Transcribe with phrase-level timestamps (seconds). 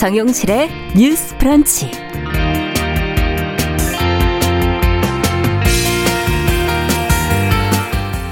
[0.00, 1.90] 정용실의 뉴스 프런치.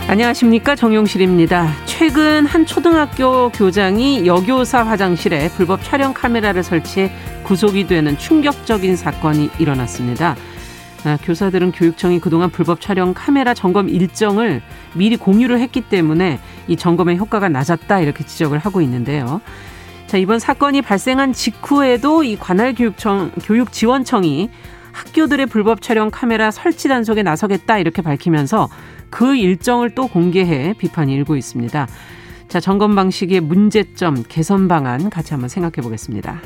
[0.08, 1.70] 안녕하십니까 정용실입니다.
[1.84, 7.12] 최근 한 초등학교 교장이 여교사 화장실에 불법 촬영 카메라를 설치해
[7.42, 10.36] 구속이 되는 충격적인 사건이 일어났습니다.
[11.04, 14.62] 아, 교사들은 교육청이 그동안 불법 촬영 카메라 점검 일정을
[14.94, 19.42] 미리 공유를 했기 때문에 이 점검의 효과가 낮았다 이렇게 지적을 하고 있는데요.
[20.08, 24.48] 자, 이번 사건이 발생한 직후에도 이 관할 교육청 교육 지원청이
[24.92, 28.70] 학교들의 불법 촬영 카메라 설치 단속에 나서겠다 이렇게 밝히면서
[29.10, 31.86] 그 일정을 또 공개해 비판이 일고 있습니다.
[32.48, 36.40] 자, 점검 방식의 문제점, 개선 방안 같이 한번 생각해 보겠습니다.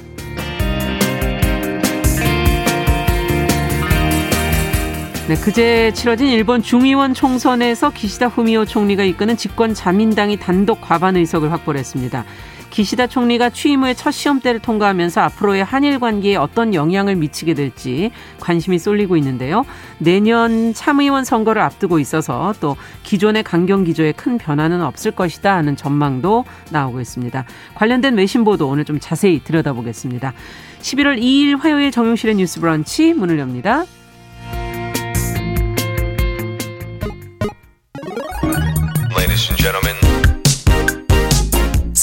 [5.28, 11.52] 네, 그제 치러진 일본 중의원 총선에서 기시다 후미오 총리가 이끄는 집권 자민당이 단독 과반 의석을
[11.52, 12.24] 확보를 했습니다.
[12.72, 18.78] 기시다 총리가 취임 후에 첫 시험대를 통과하면서 앞으로의 한일 관계에 어떤 영향을 미치게 될지 관심이
[18.78, 19.66] 쏠리고 있는데요.
[19.98, 26.46] 내년 참의원 선거를 앞두고 있어서 또 기존의 강경 기조에 큰 변화는 없을 것이다 하는 전망도
[26.70, 27.44] 나오고 있습니다.
[27.74, 30.32] 관련된 외신 보도 오늘 좀 자세히 들여다보겠습니다.
[30.80, 33.84] 11월 2일 화요일 정용실의 뉴스 브런치 문을 엽니다.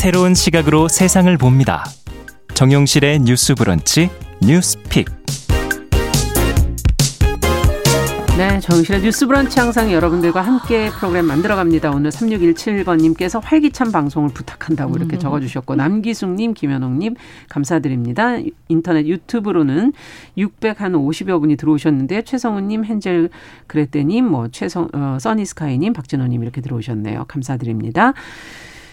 [0.10, 1.86] 새로운 시각으로 세상을 봅니다.
[2.56, 4.10] 정용실의 뉴스 브런치
[4.42, 5.06] 뉴스픽.
[8.36, 11.92] 네, 정실의 뉴스 브런치 항상 여러분들과 함께 프로그램 만들어 갑니다.
[11.92, 15.20] 오늘 3617번 님께서 활기찬 방송을 부탁한다고 이렇게 음.
[15.20, 17.14] 적어 주셨고, 남기숙 님, 김현옥 님,
[17.48, 18.38] 감사드립니다.
[18.68, 19.94] 인터넷 유튜브로는
[20.40, 23.30] 650여 분이 들어오셨는데, 최성우님, 헨젤
[23.68, 27.26] 그레떼님, 뭐, 최성, 어, 써니 스카이 님, 박진호 님 이렇게 들어오셨네요.
[27.28, 28.14] 감사드립니다.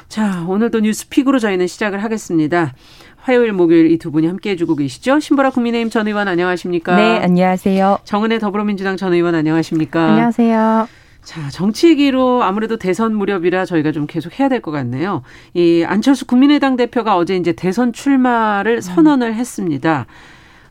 [0.08, 2.74] 자, 오늘도 뉴스픽으로 저희는 시작을 하겠습니다.
[3.16, 5.18] 화요일, 목요일 이 두 분이 함께 해주고 계시죠?
[5.18, 6.96] 신보라 국민의힘 전 의원 안녕하십니까?
[6.96, 7.98] 네, 안녕하세요.
[8.04, 10.10] 정은혜 더불어민주당 전 의원 안녕하십니까?
[10.10, 10.88] 안녕하세요.
[11.22, 15.22] 자, 정치 얘기로 아무래도 대선 무렵이라 저희가 좀 계속 해야 될 것 같네요.
[15.54, 20.06] 이 안철수 국민의당 대표가 어제 이제 대선 출마를 선언을 했습니다.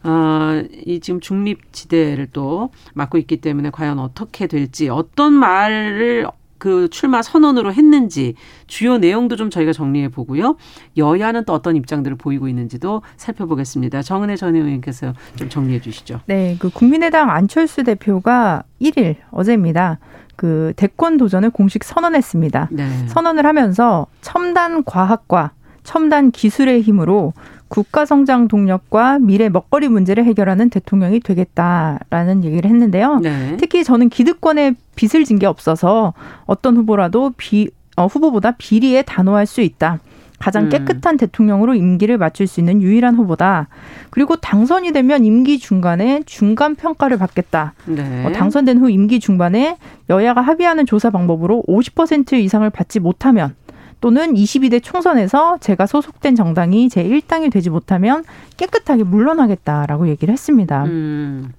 [0.03, 6.28] 어, 이 지금 중립지대를 또 맡고 있기 때문에 과연 어떻게 될지 어떤 말을
[6.58, 8.36] 그 출마 선언으로 했는지
[8.68, 10.56] 주요 내용도 좀 저희가 정리해 보고요.
[10.98, 14.02] 여야는 또 어떤 입장들을 보이고 있는지도 살펴보겠습니다.
[14.02, 16.22] 정은혜 전 의원께서 좀 정리해 주시죠.
[16.26, 20.00] 네, 그 국민의당 안철수 대표가 1일 어제입니다.
[20.36, 22.70] 그 대권 도전을 공식 선언했습니다.
[22.72, 23.08] 네.
[23.08, 25.52] 선언을 하면서 첨단 과학과
[25.84, 27.34] 첨단 기술의 힘으로
[27.68, 33.20] 국가 성장 동력과 미래 먹거리 문제를 해결하는 대통령이 되겠다라는 얘기를 했는데요.
[33.20, 33.58] 네.
[33.58, 36.14] 특히 저는 기득권에 빚을 진 게 없어서
[36.46, 40.00] 어떤 후보라도 비, 어, 후보보다 비리에 단호할 수 있다.
[40.38, 40.70] 가장 음.
[40.70, 41.18] 깨끗한 음.
[41.18, 43.68] 대통령으로 임기를 맞출 수 있는 유일한 후보다.
[44.09, 47.74] 그리고 당선이 되면 임기 중간에 중간 평가를 받겠다.
[47.86, 48.25] 네.
[48.25, 49.78] 어, 당선된 후 임기 중반에
[50.09, 53.56] 여야가 합의하는 조사 방법으로 50% 이상을 받지 못하면
[54.01, 58.23] 또는 22대 총선에서 제가 소속된 정당이 제 1당이 되지 못하면
[58.57, 60.83] 깨끗하게 물러나겠다라고 얘기를 했습니다.
[60.85, 61.53] 음.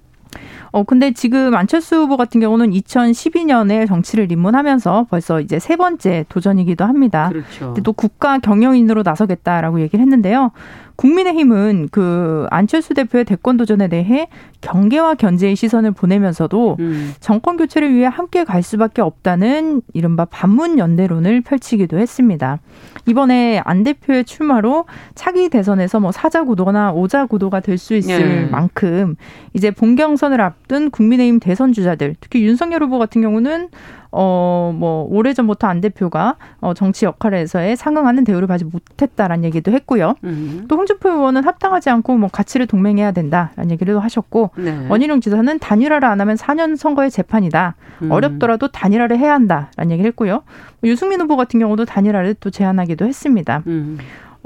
[0.71, 6.85] 어, 근데 지금 안철수 후보 같은 경우는 2012년에 정치를 입문하면서 벌써 이제 세 번째 도전이기도
[6.85, 7.29] 합니다.
[7.29, 7.73] 그렇죠.
[7.83, 10.51] 또 국가 경영인으로 나서겠다라고 얘기를 했는데요.
[10.97, 14.27] 국민의힘은 그 안철수 대표의 대권 도전에 대해
[14.61, 17.13] 경계와 견제의 시선을 보내면서도 음.
[17.19, 22.59] 정권 교체를 위해 함께 갈 수밖에 없다는 이른바 반문 연대론을 펼치기도 했습니다.
[23.05, 24.85] 이번에 안 대표의 출마로
[25.15, 28.45] 차기 대선에서 뭐 사자 구도나 오자 구도가 될 수 있을 네.
[28.49, 29.15] 만큼
[29.53, 33.69] 이제 본경선을 앞둔 국민의힘 대선 주자들 특히 윤석열 후보 같은 경우는
[34.11, 40.15] 어, 뭐, 오래전부터 안 대표가 어, 정치 역할에서의 상응하는 대우를 받지 못했다라는 얘기도 했고요.
[40.23, 40.65] 음.
[40.67, 44.87] 또 홍준표 의원은 합당하지 않고 뭐 가치를 동맹해야 된다라는 얘기를 하셨고, 네.
[44.89, 47.75] 원희룡 지사는 단일화를 안 하면 4년 선거의 재판이다.
[48.03, 48.11] 음.
[48.11, 50.43] 어렵더라도 단일화를 해야 한다라는 얘기를 했고요.
[50.83, 53.63] 유승민 후보 같은 경우도 단일화를 또 제안하기도 했습니다.
[53.67, 53.97] 음.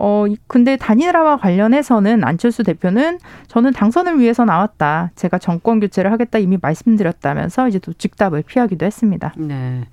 [0.03, 5.12] 어, 근데 단일화와 관련해서는 안철수 대표는 저는 당선을 위해서 나왔다.
[5.15, 9.31] 제가 정권 교체를 하겠다 이미 말씀드렸다면서 이제 또 즉답을 피하기도 했습니다.
[9.38, 9.83] 네.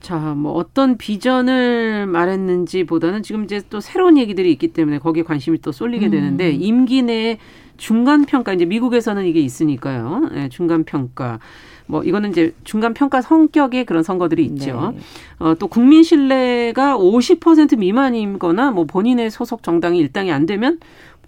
[0.00, 5.58] 자, 뭐 어떤 비전을 말했는지 보다는 지금 이제 또 새로운 얘기들이 있기 때문에 거기에 관심이
[5.62, 6.10] 또 쏠리게 음.
[6.10, 7.38] 되는데 임기 내
[7.78, 10.28] 중간 평가 이제 미국에서는 이게 있으니까요.
[10.32, 11.38] 네, 중간 평가.
[11.88, 14.92] 뭐 이거는 이제 중간 평가 성격의 그런 선거들이 있죠.
[14.94, 15.00] 네.
[15.38, 20.78] 어, 또 국민 신뢰가 50% 미만이거나 뭐 본인의 소속 정당이 일당이 안 되면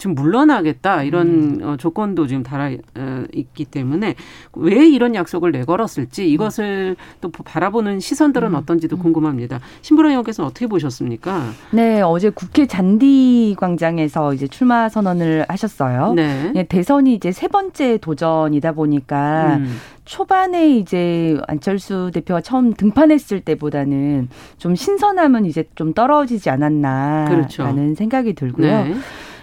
[0.00, 1.60] 좀 물러나겠다 이런 음.
[1.62, 4.14] 어, 조건도 지금 달아 어, 있기 때문에
[4.54, 8.54] 왜 이런 약속을 내걸었을지 이것을 또 바라보는 시선들은 음.
[8.54, 9.60] 어떤지도 궁금합니다.
[9.82, 11.50] 신부라 의원께서는 어떻게 보셨습니까?
[11.70, 16.14] 네, 어제 국회 잔디 광장에서 이제 출마 선언을 하셨어요.
[16.14, 16.50] 네.
[16.54, 19.76] 네 대선이 이제 세 번째 도전이다 보니까 음.
[20.06, 27.94] 초반에 이제 안철수 대표가 처음 등판했을 때보다는 좀 신선함은 이제 좀 떨어지지 않았나라는 그렇죠.
[27.96, 28.84] 생각이 들고요.
[28.84, 28.94] 네.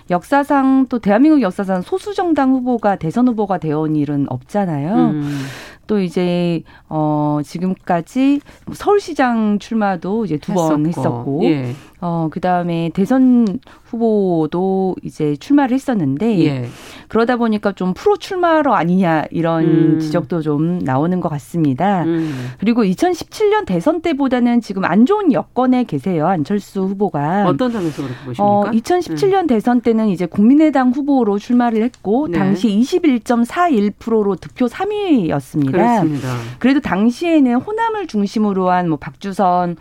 [0.10, 4.94] 역사상 또 대한민국 역사상 소수 정당 후보가 대선 후보가 되어온 일은 없잖아요.
[4.96, 5.40] 음.
[5.88, 8.42] 또 이제 어 지금까지
[8.74, 11.74] 서울시장 출마도 이제 두 번 했었고 예.
[12.00, 16.70] 어 그 다음에 대선 후보도 이제 출마를 했었는데 예.
[17.08, 20.00] 그러다 보니까 좀 프로 출마로 아니냐 이런 음.
[20.00, 22.04] 지적도 좀 나오는 것 같습니다.
[22.04, 22.52] 음.
[22.60, 28.44] 그리고 2017년 대선 때보다는 지금 안 좋은 여건에 계세요 안철수 후보가 어떤 점에서 그렇게 보십니까?
[28.44, 29.48] 어, 2017년 음.
[29.48, 32.38] 대선 때는 이제 국민의당 후보로 출마를 했고 네.
[32.38, 35.72] 당시 21.41%로 득표 3위였습니다.
[35.72, 36.28] 그렇습니다.
[36.60, 39.76] 그래도 당시에는 호남을 중심으로 한 뭐 박주선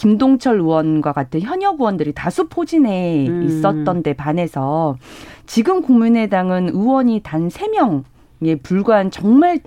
[0.00, 3.42] 김동철 의원과 같은 현역 의원들이 다수 포진해 음.
[3.42, 4.96] 있었던 데 반해서
[5.44, 9.60] 지금 국민의당은 의원이 단 3명에 불과한 정말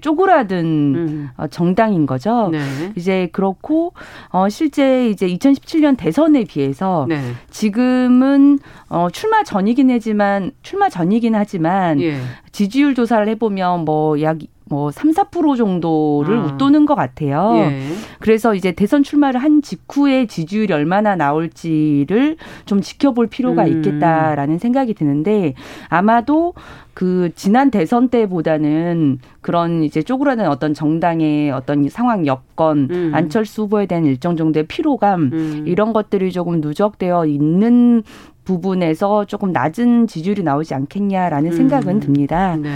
[0.00, 1.30] 쪼그라든 음.
[1.36, 2.48] 어, 정당인 거죠.
[2.50, 2.58] 네.
[2.96, 3.94] 이제 그렇고
[4.30, 7.20] 어 실제 이제 2017년 대선에 비해서 네.
[7.50, 12.16] 지금은 어 출마 전이긴 하지만 출마 전이긴 하지만 예.
[12.50, 14.38] 지지율 조사를 해보면 뭐 약
[14.72, 16.44] 뭐 3, 4% 정도를 아.
[16.44, 17.52] 웃도는 것 같아요.
[17.56, 17.82] 예.
[18.20, 23.68] 그래서 이제 대선 출마를 한 직후에 지지율이 얼마나 나올지를 좀 지켜볼 필요가 음.
[23.68, 25.52] 있겠다라는 생각이 드는데
[25.90, 26.54] 아마도
[26.94, 33.10] 그 지난 대선 때보다는 그런 이제 쪼그라든 어떤 정당의 어떤 상황 여건 음.
[33.14, 35.64] 안철수 후보에 대한 일정 정도의 피로감 음.
[35.66, 38.02] 이런 것들이 조금 누적되어 있는
[38.44, 41.56] 부분에서 조금 낮은 지지율이 나오지 않겠냐라는 음.
[41.56, 42.56] 생각은 듭니다.
[42.56, 42.70] 네.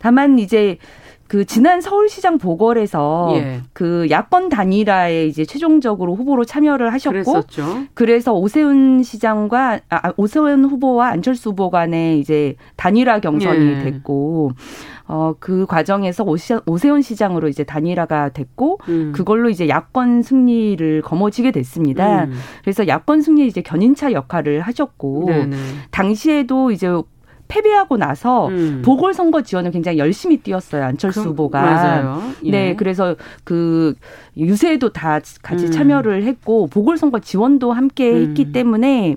[0.00, 0.78] 다만 이제
[1.28, 3.60] 그 지난 서울시장 보궐에서 예.
[3.72, 7.84] 그 야권 단일화에 이제 최종적으로 후보로 참여를 하셨고 그랬었죠.
[7.94, 13.78] 그래서 오세훈 시장과 아, 아 오세훈 후보와 안철수 후보 간에 이제 단일화 경선이 예.
[13.84, 14.52] 됐고
[15.08, 16.24] 어, 그 과정에서
[16.66, 19.12] 오세훈 시장으로 이제 단일화가 됐고, 음.
[19.14, 22.24] 그걸로 이제 야권 승리를 거머쥐게 됐습니다.
[22.24, 22.34] 음.
[22.60, 25.56] 그래서 야권 승리 이제 견인차 역할을 하셨고, 네네.
[25.90, 26.88] 당시에도 이제
[27.48, 28.82] 패배하고 나서 음.
[28.84, 31.60] 보궐선거 지원을 굉장히 열심히 뛰었어요 안철수 그, 후보가.
[31.60, 32.22] 맞아요.
[32.44, 32.50] 예.
[32.50, 33.94] 네, 그래서 그
[34.36, 35.70] 유세에도 다 같이 음.
[35.70, 38.28] 참여를 했고 보궐선거 지원도 함께 음.
[38.28, 39.16] 했기 때문에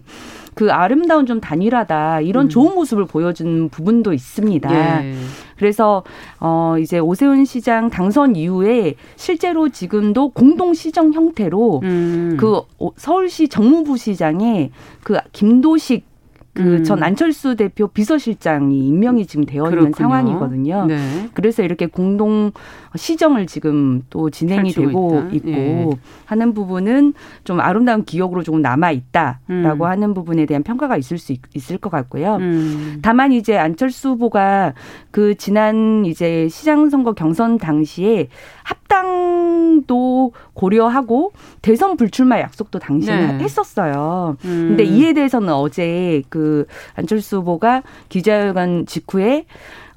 [0.54, 2.50] 그 아름다운 좀 단일하다 이런 음.
[2.50, 5.06] 좋은 모습을 보여준 부분도 있습니다.
[5.06, 5.14] 예.
[5.58, 6.04] 그래서
[6.40, 12.38] 어 이제 오세훈 시장 당선 이후에 실제로 지금도 공동 시정 형태로 음.
[12.40, 12.62] 그
[12.98, 14.72] 서울시 정무부 시장에
[15.04, 16.11] 그 김도식
[16.54, 17.04] 그전 음.
[17.04, 19.96] 안철수 대표 비서실장이 임명이 지금 되어 있는 그렇군요.
[19.96, 20.86] 상황이거든요.
[20.86, 21.30] 네.
[21.34, 22.52] 그래서 이렇게 공동
[22.96, 25.36] 시정을 지금 또 진행이 되고 있다.
[25.36, 25.88] 있고 예.
[26.26, 27.14] 하는 부분은
[27.46, 29.90] 좀 아름다운 기억으로 조금 남아 있다라고 음.
[29.90, 31.40] 하는 부분에 대한 평가가 있을 수 있,
[31.72, 32.36] 을것 같고요.
[32.36, 33.00] 음.
[33.02, 34.74] 다만 이제 안철수 후보가
[35.12, 38.28] 그 지난 이제 시장 선거 경선 당시에
[38.64, 43.40] 합 당도 고려하고 대선 불출마 약속도 당시에 네.
[43.40, 44.36] 했었어요.
[44.44, 44.68] 음.
[44.70, 46.66] 근데 이에 대해서는 어제 그
[46.96, 49.46] 안철수 후보가 기자회견 직후에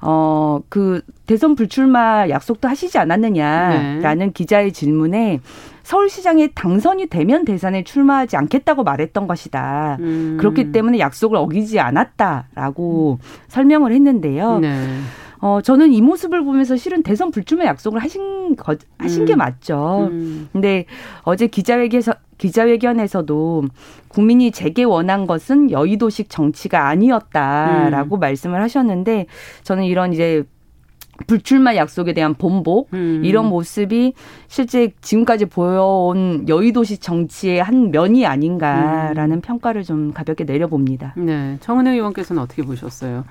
[0.01, 4.31] 어, 그 대선 불출마 약속도 하시지 않았느냐라는 네.
[4.33, 5.41] 기자의 질문에
[5.83, 9.97] 서울시장에 당선이 되면 대선에 출마하지 않겠다고 말했던 것이다.
[9.99, 10.37] 음.
[10.39, 13.25] 그렇기 때문에 약속을 어기지 않았다라고 음.
[13.49, 14.59] 설명을 했는데요.
[14.59, 14.99] 네.
[15.45, 19.25] 어, 저는 이 모습을 보면서 실은 대선 불출마 약속을 하신 거, 하신 음.
[19.27, 20.07] 게 맞죠.
[20.09, 20.49] 음.
[20.51, 20.85] 근데
[21.21, 23.65] 어제 기자회견에서, 기자회견에서도
[24.07, 28.19] 국민이 제게 원한 것은 여의도식 정치가 아니었다라고 음.
[28.19, 29.27] 말씀을 하셨는데
[29.61, 30.43] 저는 이런 이제
[31.27, 33.21] 불출마 약속에 대한 본복 음.
[33.23, 34.13] 이런 모습이
[34.47, 39.41] 실제 지금까지 보여온 여의도시 정치의 한 면이 아닌가라는 음.
[39.41, 41.13] 평가를 좀 가볍게 내려봅니다.
[41.17, 43.23] 네, 정은혜 의원께서는 어떻게 보셨어요?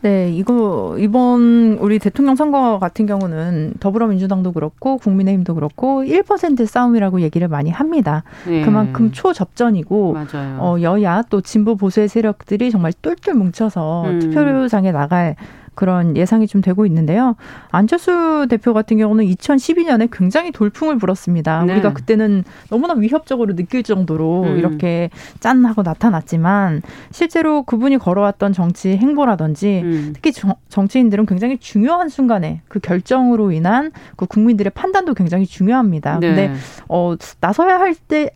[0.00, 7.48] 네, 이거 이번 우리 대통령 선거 같은 경우는 더불어민주당도 그렇고 국민의힘도 그렇고 1% 싸움이라고 얘기를
[7.48, 8.22] 많이 합니다.
[8.46, 8.64] 네.
[8.64, 10.58] 그만큼 초접전이고 맞아요.
[10.60, 14.20] 어, 여야 또 진보 보수의 세력들이 정말 똘똘 뭉쳐서 음.
[14.20, 15.34] 투표장에 나갈
[15.78, 17.36] 그런 예상이 좀 되고 있는데요.
[17.70, 21.62] 안철수 대표 같은 경우는 2012년에 굉장히 돌풍을 불었습니다.
[21.66, 21.74] 네.
[21.74, 24.58] 우리가 그때는 너무나 위협적으로 느낄 정도로 음.
[24.58, 25.08] 이렇게
[25.38, 26.82] 짠 하고 나타났지만
[27.12, 30.10] 실제로 그분이 걸어왔던 정치 행보라든지 음.
[30.14, 36.18] 특히 정, 정치인들은 굉장히 중요한 순간에 그 결정으로 인한 그 국민들의 판단도 굉장히 중요합니다.
[36.18, 36.26] 네.
[36.26, 36.54] 근데
[36.88, 38.30] 어 나서야 할때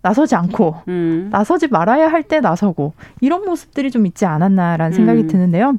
[0.00, 1.28] 나서지 않고 음.
[1.30, 5.26] 나서지 말아야 할 때 나서고 이런 모습들이 좀 있지 않았나라는 생각이 음.
[5.26, 5.76] 드는데요.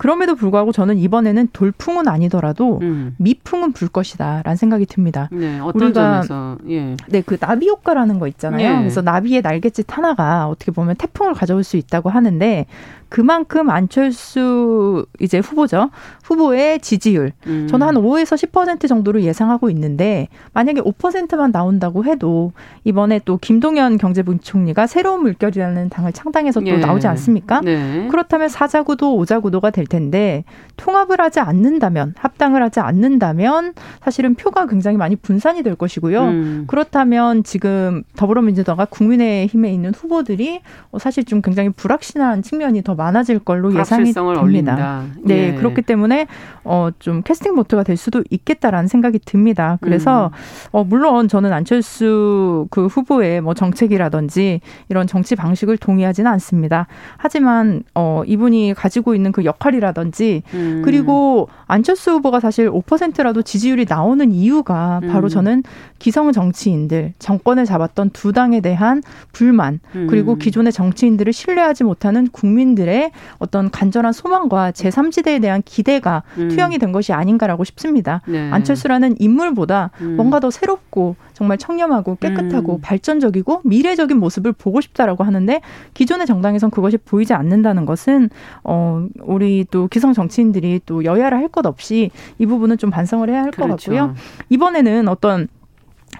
[0.00, 3.14] 그럼에도 불구하고 저는 이번에는 돌풍은 아니더라도 음.
[3.18, 5.28] 미풍은 불 것이다라는 생각이 듭니다.
[5.30, 6.96] 네, 어떤 우리가 점에서 예.
[7.06, 8.66] 네, 그 나비 효과라는 거 있잖아요.
[8.66, 8.78] 예.
[8.78, 12.64] 그래서 나비의 날갯짓 하나가 어떻게 보면 태풍을 가져올 수 있다고 하는데
[13.10, 15.90] 그만큼 안철수 이제 후보죠.
[16.24, 17.32] 후보의 지지율.
[17.48, 17.66] 음.
[17.68, 22.52] 저는 한 5에서 10% 정도로 예상하고 있는데 만약에 5%만 나온다고 해도
[22.84, 26.76] 이번에 또 김동연 경제부총리가 새로운 물결이라는 당을 창당해서 또 예.
[26.76, 27.60] 나오지 않습니까?
[27.62, 28.06] 네.
[28.10, 30.44] 그렇다면 사자구도 오자구도가 될 텐데
[30.76, 36.22] 통합을 하지 않는다면 합당을 하지 않는다면 사실은 표가 굉장히 많이 분산이 될 것이고요.
[36.22, 36.64] 음.
[36.68, 40.60] 그렇다면 지금 더불어민주당과 국민의힘에 있는 후보들이
[40.98, 45.04] 사실 좀 굉장히 불확실한 측면이 더 많아질 걸로 예상이 됩니다.
[45.24, 45.54] 네, 예.
[45.54, 46.26] 그렇기 때문에
[46.64, 49.78] 어, 좀 캐스팅 보트가 될 수도 있겠다라는 생각이 듭니다.
[49.80, 50.68] 그래서 음.
[50.72, 56.86] 어, 물론 저는 안철수 그 후보의 뭐 정책이라든지 이런 정치 방식을 동의하지는 않습니다.
[57.16, 60.82] 하지만 어, 이분이 가지고 있는 그 역할이라든지 음.
[60.84, 65.28] 그리고 안철수 후보가 사실 5%라도 지지율이 나오는 이유가 바로 음.
[65.28, 65.62] 저는
[65.98, 69.02] 기성 정치인들 정권을 잡았던 두 당에 대한
[69.32, 70.38] 불만 그리고 음.
[70.38, 76.48] 기존의 정치인들을 신뢰하지 못하는 국민들의 국민들의 어떤 간절한 소망과 제3지대에 대한 기대가 음.
[76.48, 78.20] 투영이 된 것이 아닌가라고 싶습니다.
[78.26, 78.50] 네.
[78.50, 80.16] 안철수라는 인물보다 음.
[80.16, 82.80] 뭔가 더 새롭고 정말 청렴하고 깨끗하고 음.
[82.82, 85.60] 발전적이고 미래적인 모습을 보고 싶다라고 하는데
[85.94, 88.28] 기존의 정당에선 그것이 보이지 않는다는 것은
[88.64, 93.42] 어 우리 또 기성 정치인들이 또 여야를 할 것 없이 이 부분은 좀 반성을 해야
[93.42, 93.90] 할것 그렇죠.
[93.90, 94.14] 같고요.
[94.50, 95.48] 이번에는 어떤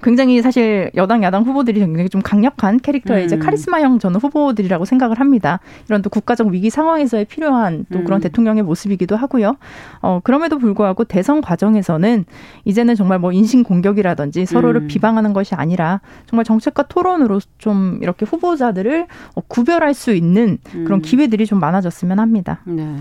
[0.03, 3.27] 굉장히 사실 여당 야당 후보들이 굉장히 좀 강력한 캐릭터의 음.
[3.27, 5.61] 이제 카리스마형 저는 후보들이라고 생각을 합니다.
[5.89, 8.23] 이런 또 국가적 위기 상황에서의 필요한 또 그런 음.
[8.23, 9.57] 대통령의 모습이기도 하고요.
[10.01, 12.25] 어 그럼에도 불구하고 대선 과정에서는
[12.65, 14.87] 이제는 정말 뭐 인신 공격이라든지 서로를 음.
[14.87, 21.03] 비방하는 것이 아니라 정말 정책과 토론으로 좀 이렇게 후보자들을 어, 구별할 수 있는 그런 음.
[21.03, 22.61] 기회들이 좀 많아졌으면 합니다.
[22.65, 22.97] 네.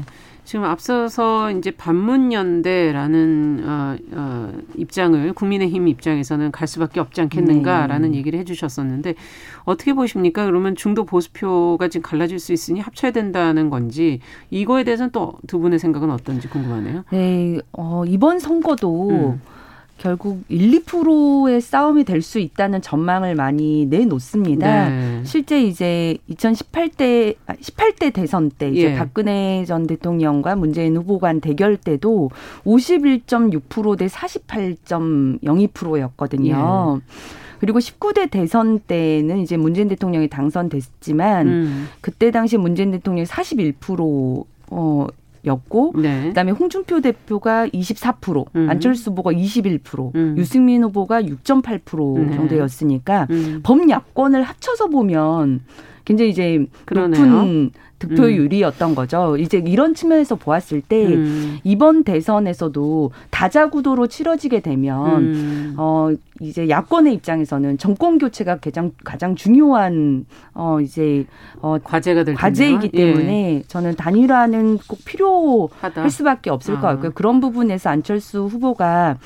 [0.50, 8.18] 지금 앞서서 이제 반문연대라는 어, 어, 입장을 국민의힘 입장에서는 갈 수밖에 없지 않겠는가라는 네.
[8.18, 9.14] 얘기를 해주셨었는데
[9.66, 10.46] 어떻게 보십니까?
[10.48, 15.78] 그러면 중도 보수표가 지금 갈라질 수 있으니 합쳐야 된다는 건지 이거에 대해서는 또 두 분의
[15.78, 17.04] 생각은 어떤지 궁금하네요.
[17.12, 19.42] 네, 어, 이번 선거도 음.
[20.00, 24.90] 결국 1, 2%의 싸움이 될 수 있다는 전망을 많이 내놓습니다.
[24.90, 25.22] 네.
[25.24, 28.96] 실제 이제 2018대 18대 대선 때 이제 예.
[28.96, 32.30] 박근혜 전 대통령과 문재인 후보 간 대결 때도
[32.66, 37.02] 51.6%대 48.02%였거든요.
[37.02, 37.06] 예.
[37.60, 41.90] 그리고 19대 대선 때는 이제 문재인 대통령이 당선됐지만 음.
[42.02, 45.08] 그때 당시 문재인 대통령이 41% 어,
[45.46, 46.28] 였고 네.
[46.30, 48.70] 그다음에 홍준표 대표가 24%, 음.
[48.70, 50.36] 안철수 후보가 21%, 음.
[50.38, 52.36] 유승민 후보가 6.8% 네.
[52.36, 53.62] 정도였으니까 음.
[53.64, 55.62] 범야권을 합쳐서 보면
[56.10, 57.24] 굉장히 이제 그러네요.
[57.24, 58.96] 높은 득표율이었던 음.
[58.96, 59.38] 거죠.
[59.38, 61.60] 이제 이런 측면에서 보았을 때 음.
[61.64, 65.74] 이번 대선에서도 다자 구도로 치러지게 되면 음.
[65.78, 66.10] 어
[66.42, 70.26] 이제 야권의 입장에서는 정권 교체가 가장 가장 중요한
[70.56, 71.28] 어 이제
[71.62, 73.14] 어 과제가 될 과제이기 텐데요.
[73.14, 73.62] 때문에 예.
[73.68, 76.82] 저는 단일화는 꼭 필요할 수밖에 없을 아.
[76.82, 77.12] 것 같고요.
[77.12, 79.18] 그런 부분에서 안철수 후보가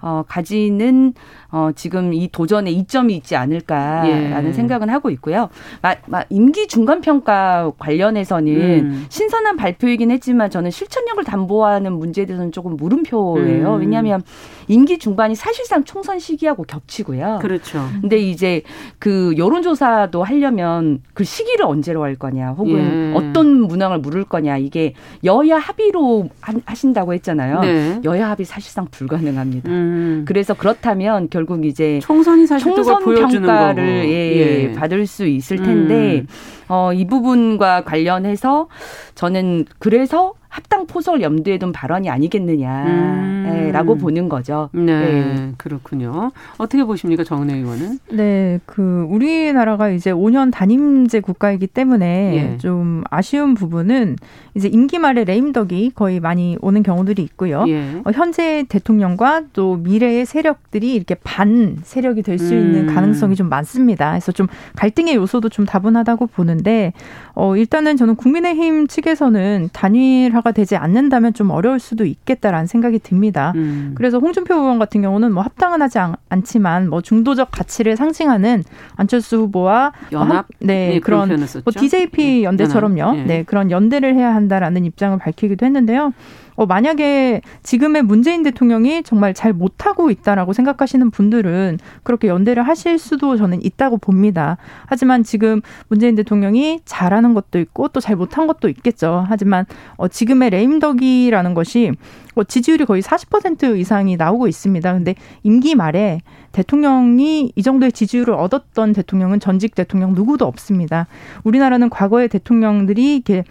[0.00, 1.12] 어, 가지는
[1.50, 4.52] 어, 지금 이 도전에 이점이 있지 않을까라는 예.
[4.52, 5.48] 생각은 하고 있고요.
[5.80, 9.06] 마, 마, 임기 중간 평가 관련해서는 음.
[9.08, 13.74] 신선한 발표이긴 했지만 저는 실천력을 담보하는 문제에 대해서는 조금 물음표예요.
[13.74, 13.80] 음.
[13.80, 14.22] 왜냐하면
[14.68, 17.38] 임기 중반이 사실상 총선 시기하고 겹치고요.
[17.40, 17.86] 그렇죠.
[18.00, 18.62] 근데 이제
[18.98, 23.18] 그 여론조사도 하려면 그 시기를 언제로 할 거냐, 혹은 예.
[23.18, 24.94] 어떤 문항을 물을 거냐 이게
[25.24, 26.28] 여야 합의로
[26.64, 27.60] 하신다고 했잖아요.
[27.60, 28.00] 네.
[28.04, 29.70] 여야 합의 사실상 불가능합니다.
[29.70, 30.24] 음.
[30.26, 34.72] 그래서 그렇다면 결국 이제 총선이 사실 총선 평가를 예, 예.
[34.72, 36.26] 받을 수 있을 텐데 음.
[36.68, 38.68] 어, 이 부분과 관련해서
[39.14, 43.98] 저는 그래서 합당 포석을 염두에 둔 발언이 아니겠느냐라고 음.
[43.98, 44.70] 보는 거죠.
[44.72, 46.30] 네, 네, 그렇군요.
[46.56, 47.98] 어떻게 보십니까, 정은혜 의원은?
[48.12, 52.58] 네, 그 우리나라가 이제 5년 단임제 국가이기 때문에 예.
[52.58, 54.16] 좀 아쉬운 부분은
[54.54, 57.64] 이제 임기 말에 레임덕이 거의 많이 오는 경우들이 있고요.
[57.68, 58.00] 예.
[58.04, 62.94] 어, 현재 대통령과 또 미래의 세력들이 이렇게 반 세력이 될수 있는 음.
[62.94, 64.10] 가능성이 좀 많습니다.
[64.10, 66.92] 그래서 좀 갈등의 요소도 좀 다분하다고 보는데
[67.34, 72.98] 어 일단은 저는 국민의힘 측에서는 단일 화 정상화가 되지 않는다면 좀 어려울 수도 있겠다라는 생각이
[73.00, 73.52] 듭니다.
[73.56, 73.92] 음.
[73.94, 78.64] 그래서 홍준표 의원 같은 경우는 뭐 합당은 하지 않, 지만뭐 중도적 가치를 상징하는
[78.96, 83.12] 안철수 후보와 연합 뭐 네, 네 그런 뭐 DJP 연대처럼요.
[83.12, 83.24] 네.
[83.24, 86.12] 네 그런 연대를 해야 한다라는 입장을 밝히기도 했는데요.
[86.58, 93.36] 어, 만약에 지금의 문재인 대통령이 정말 잘 못하고 있다라고 생각하시는 분들은 그렇게 연대를 하실 수도
[93.36, 94.56] 저는 있다고 봅니다.
[94.86, 99.24] 하지만 지금 문재인 대통령이 잘하는 것도 있고 또 잘 못한 것도 있겠죠.
[99.28, 99.66] 하지만
[99.98, 101.92] 어, 지금의 레임덕이라는 것이
[102.34, 104.92] 뭐 지지율이 거의 40% 이상이 나오고 있습니다.
[104.92, 106.22] 근데 임기 말에
[106.52, 111.06] 대통령이 이 정도의 지지율을 얻었던 대통령은 전직 대통령 누구도 없습니다.
[111.44, 113.44] 우리나라는 과거의 대통령들이 이렇게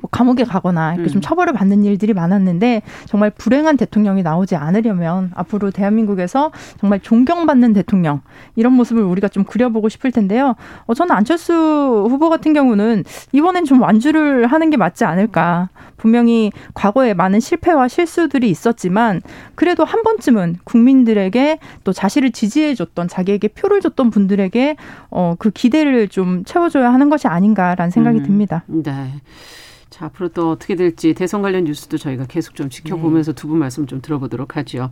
[0.00, 1.12] 뭐 감옥에 가거나 이렇게 음.
[1.12, 6.50] 좀 처벌을 받는 일들이 많았는데 정말 불행한 대통령이 나오지 않으려면 앞으로 대한민국에서
[6.80, 8.20] 정말 존경받는 대통령
[8.54, 10.54] 이런 모습을 우리가 좀 그려보고 싶을 텐데요.
[10.86, 11.52] 어, 저는 안철수
[12.08, 15.68] 후보 같은 경우는 이번엔 좀 완주를 하는 게 맞지 않을까.
[15.96, 19.22] 분명히 과거에 많은 실패와 실수들이 있었지만
[19.54, 24.76] 그래도 한 번쯤은 국민들에게 또 자신을 지지해줬던 자기에게 표를 줬던 분들에게
[25.10, 28.24] 어, 그 기대를 좀 채워줘야 하는 것이 아닌가라는 생각이 음.
[28.24, 28.64] 듭니다.
[28.66, 28.92] 네.
[29.96, 33.34] 자, 앞으로 또 어떻게 될지 대선 관련 뉴스도 저희가 계속 좀 지켜보면서 네.
[33.34, 34.90] 두분 말씀 좀 들어보도록 하죠.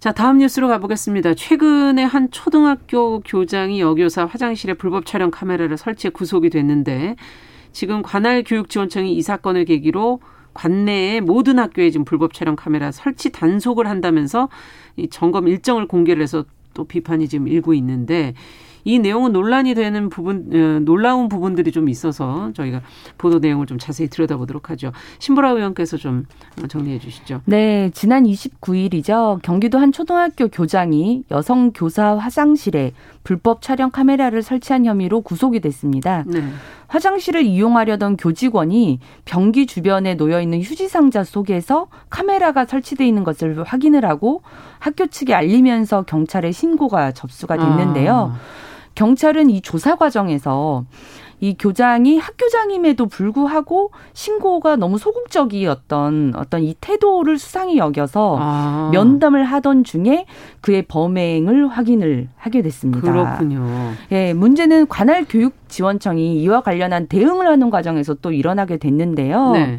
[0.00, 1.34] 자, 다음 뉴스로 가보겠습니다.
[1.34, 7.14] 최근에 한 초등학교 교장이 여교사 화장실에 불법 촬영 카메라를 설치해 구속이 됐는데
[7.70, 10.18] 지금 관할 교육지원청이 이 사건을 계기로
[10.54, 14.48] 관내의 모든 학교에 지금 불법 촬영 카메라 설치 단속을 한다면서
[14.96, 18.34] 이 점검 일정을 공개를 해서 또 비판이 지금 일고 있는데
[18.86, 22.82] 이 내용은 논란이 되는 부분, 어, 놀라운 부분들이 좀 있어서 저희가
[23.18, 24.92] 보도 내용을 좀 자세히 들여다보도록 하죠.
[25.18, 26.24] 신보라 의원께서 좀
[26.68, 27.40] 정리해 주시죠.
[27.46, 29.42] 네, 지난 29일이죠.
[29.42, 32.92] 경기도 한 초등학교 교장이 여성 교사 화장실에
[33.24, 36.22] 불법 촬영 카메라를 설치한 혐의로 구속이 됐습니다.
[36.24, 36.44] 네.
[36.86, 44.04] 화장실을 이용하려던 교직원이 변기 주변에 놓여 있는 휴지 상자 속에서 카메라가 설치돼 있는 것을 확인을
[44.04, 44.42] 하고
[44.78, 48.32] 학교 측에 알리면서 경찰에 신고가 접수가 됐는데요.
[48.32, 48.66] 아.
[48.96, 50.84] 경찰은 이 조사 과정에서
[51.38, 58.90] 이 교장이 학교장임에도 불구하고 신고가 너무 소극적이었던 어떤 이 태도를 수상히 여겨서 아.
[58.92, 60.24] 면담을 하던 중에
[60.62, 63.00] 그의 범행을 확인을 하게 됐습니다.
[63.02, 63.66] 그렇군요.
[64.12, 69.52] 예, 문제는 관할 교육지원청이 이와 관련한 대응을 하는 과정에서 또 일어나게 됐는데요.
[69.52, 69.78] 네.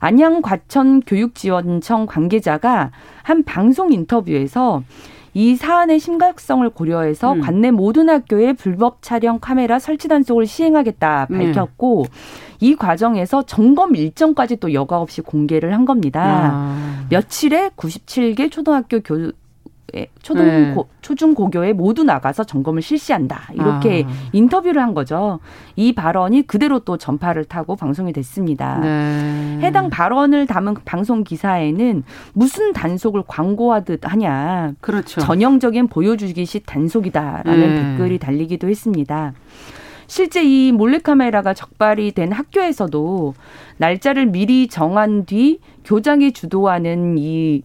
[0.00, 2.90] 안양 과천 교육지원청 관계자가
[3.22, 4.82] 한 방송 인터뷰에서
[5.36, 7.40] 이 사안의 심각성을 고려해서 음.
[7.42, 11.52] 관내 모든 학교에 불법 촬영 카메라 설치 단속을 시행하겠다 네.
[11.52, 12.06] 밝혔고 음.
[12.60, 16.22] 이 과정에서 점검 일정까지 또 여과 없이 공개를 한 겁니다.
[16.24, 17.06] 아.
[17.10, 19.32] 며칠에 97개 초등학교 교
[20.22, 20.74] 초등 네.
[20.74, 24.10] 고, 초중 고교에 모두 나가서 점검을 실시한다 이렇게 아.
[24.32, 25.38] 인터뷰를 한 거죠.
[25.76, 28.78] 이 발언이 그대로 또 전파를 타고 방송이 됐습니다.
[28.78, 29.58] 네.
[29.62, 34.72] 해당 발언을 담은 방송 기사에는 무슨 단속을 광고하듯 하냐.
[34.80, 35.20] 그렇죠.
[35.20, 37.82] 전형적인 보여주기식 단속이다라는 네.
[37.82, 39.32] 댓글이 달리기도 했습니다.
[40.08, 43.34] 실제 이 몰래카메라가 적발이 된 학교에서도
[43.78, 47.62] 날짜를 미리 정한 뒤 교장이 주도하는 이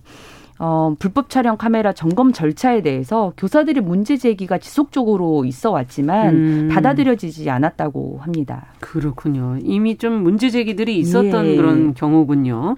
[0.64, 6.70] 어, 불법 촬영 카메라 점검 절차에 대해서 교사들의 문제 제기가 지속적으로 있어 왔지만 음.
[6.72, 8.68] 받아들여지지 않았다고 합니다.
[8.80, 9.58] 그렇군요.
[9.64, 11.56] 이미 좀 문제 제기들이 있었던 예.
[11.56, 12.76] 그런 경우군요.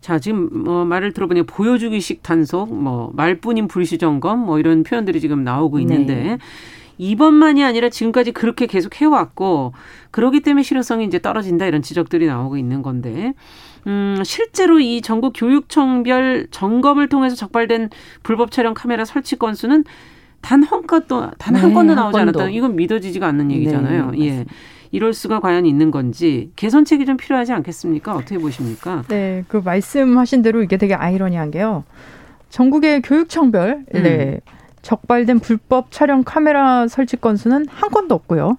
[0.00, 5.42] 자, 지금 뭐 말을 들어보니 보여주기식 단속, 뭐 말뿐인 불시 점검, 뭐 이런 표현들이 지금
[5.42, 6.38] 나오고 있는데 네.
[6.98, 9.72] 이번만이 아니라 지금까지 그렇게 계속 해왔고
[10.12, 13.34] 그러기 때문에 실효성이 이제 떨어진다 이런 지적들이 나오고 있는 건데
[13.86, 17.90] 음, 실제로 이 전국 교육청별 점검을 통해서 적발된
[18.22, 19.84] 불법 촬영 카메라 설치 건수는
[20.40, 22.50] 단 한 건도 단한 네, 건도 나오지 않았다.
[22.50, 24.10] 이건 믿어지지가 않는 네, 얘기잖아요.
[24.10, 24.44] 네, 예.
[24.90, 28.14] 이럴 수가 과연 있는 건지 개선책이 좀 필요하지 않겠습니까?
[28.14, 29.02] 어떻게 보십니까?
[29.08, 31.84] 네, 그 말씀하신 대로 이게 되게 아이러니한 게요.
[32.50, 34.02] 전국의 교육청별 음.
[34.02, 34.40] 네,
[34.82, 38.58] 적발된 불법 촬영 카메라 설치 건수는 한 건도 없고요.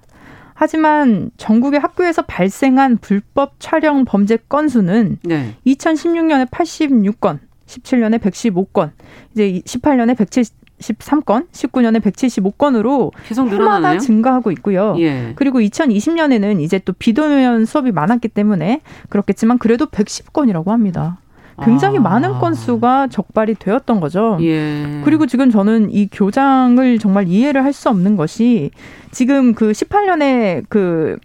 [0.55, 5.53] 하지만 전국의 학교에서 발생한 불법 촬영 범죄 건수는 네.
[5.67, 8.91] 2016년에 86건, 17년에 115건,
[9.33, 13.99] 이제 18년에 173건, 19년에 175건으로 계속 늘어나나요?
[13.99, 14.95] 증가하고 있고요.
[14.99, 15.33] 예.
[15.35, 21.17] 그리고 2020년에는 이제 또 비대면 수업이 많았기 때문에 그렇겠지만 그래도 110건이라고 합니다.
[21.63, 22.01] 굉장히 아.
[22.01, 24.37] 많은 건수가 적발이 되었던 거죠.
[24.41, 25.01] 예.
[25.03, 28.71] 그리고 지금 저는 이 교장을 정말 이해를 할 수 없는 것이
[29.11, 31.17] 지금 그 18년에 그,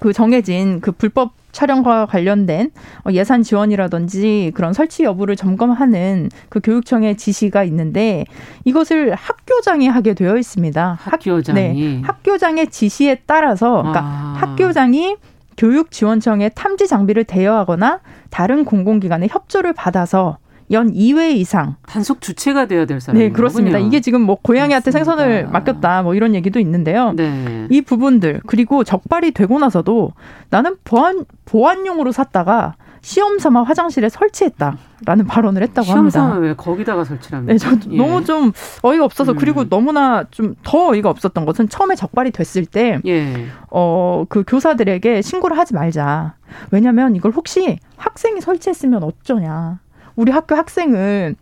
[0.00, 2.70] 그 정해진 그 불법 촬영과 관련된
[3.12, 8.24] 예산 지원이라든지 그런 설치 여부를 점검하는 그 교육청의 지시가 있는데
[8.64, 10.98] 이것을 학교장이 하게 되어 있습니다.
[11.00, 14.36] 학교장이 학, 네, 학교장의 지시에 따라서 그러니까 아.
[14.40, 15.16] 학교장이
[15.60, 20.38] 교육지원청에 탐지 장비를 대여하거나 다른 공공기관의 협조를 받아서
[20.70, 23.18] 연 2회 이상 단속 주체가 되어야 될 사람.
[23.18, 23.76] 네, 그렇습니다.
[23.76, 23.88] 거군요.
[23.88, 27.12] 이게 지금 뭐 고양이한테 생선을 맡겼다 뭐 이런 얘기도 있는데요.
[27.14, 27.66] 네.
[27.70, 30.12] 이 부분들 그리고 적발이 되고 나서도
[30.48, 36.18] 나는 보안 보안용으로 샀다가 시험 삼아 화장실에 설치했다라는 발언을 했다고 시험 합니다.
[36.18, 37.52] 시험 삼아 왜 거기다가 설치합니까?
[37.52, 37.96] 네, 저 예.
[37.96, 39.36] 너무 좀 어이가 없어서 음.
[39.36, 43.46] 그리고 너무나 좀 더 어이가 없었던 것은 처음에 적발이 됐을 때, 예.
[43.70, 46.34] 어, 그 교사들에게 신고를 하지 말자.
[46.70, 49.80] 왜냐면 이걸 혹시 학생이 설치했으면 어쩌냐.
[50.16, 51.36] 우리 학교 학생은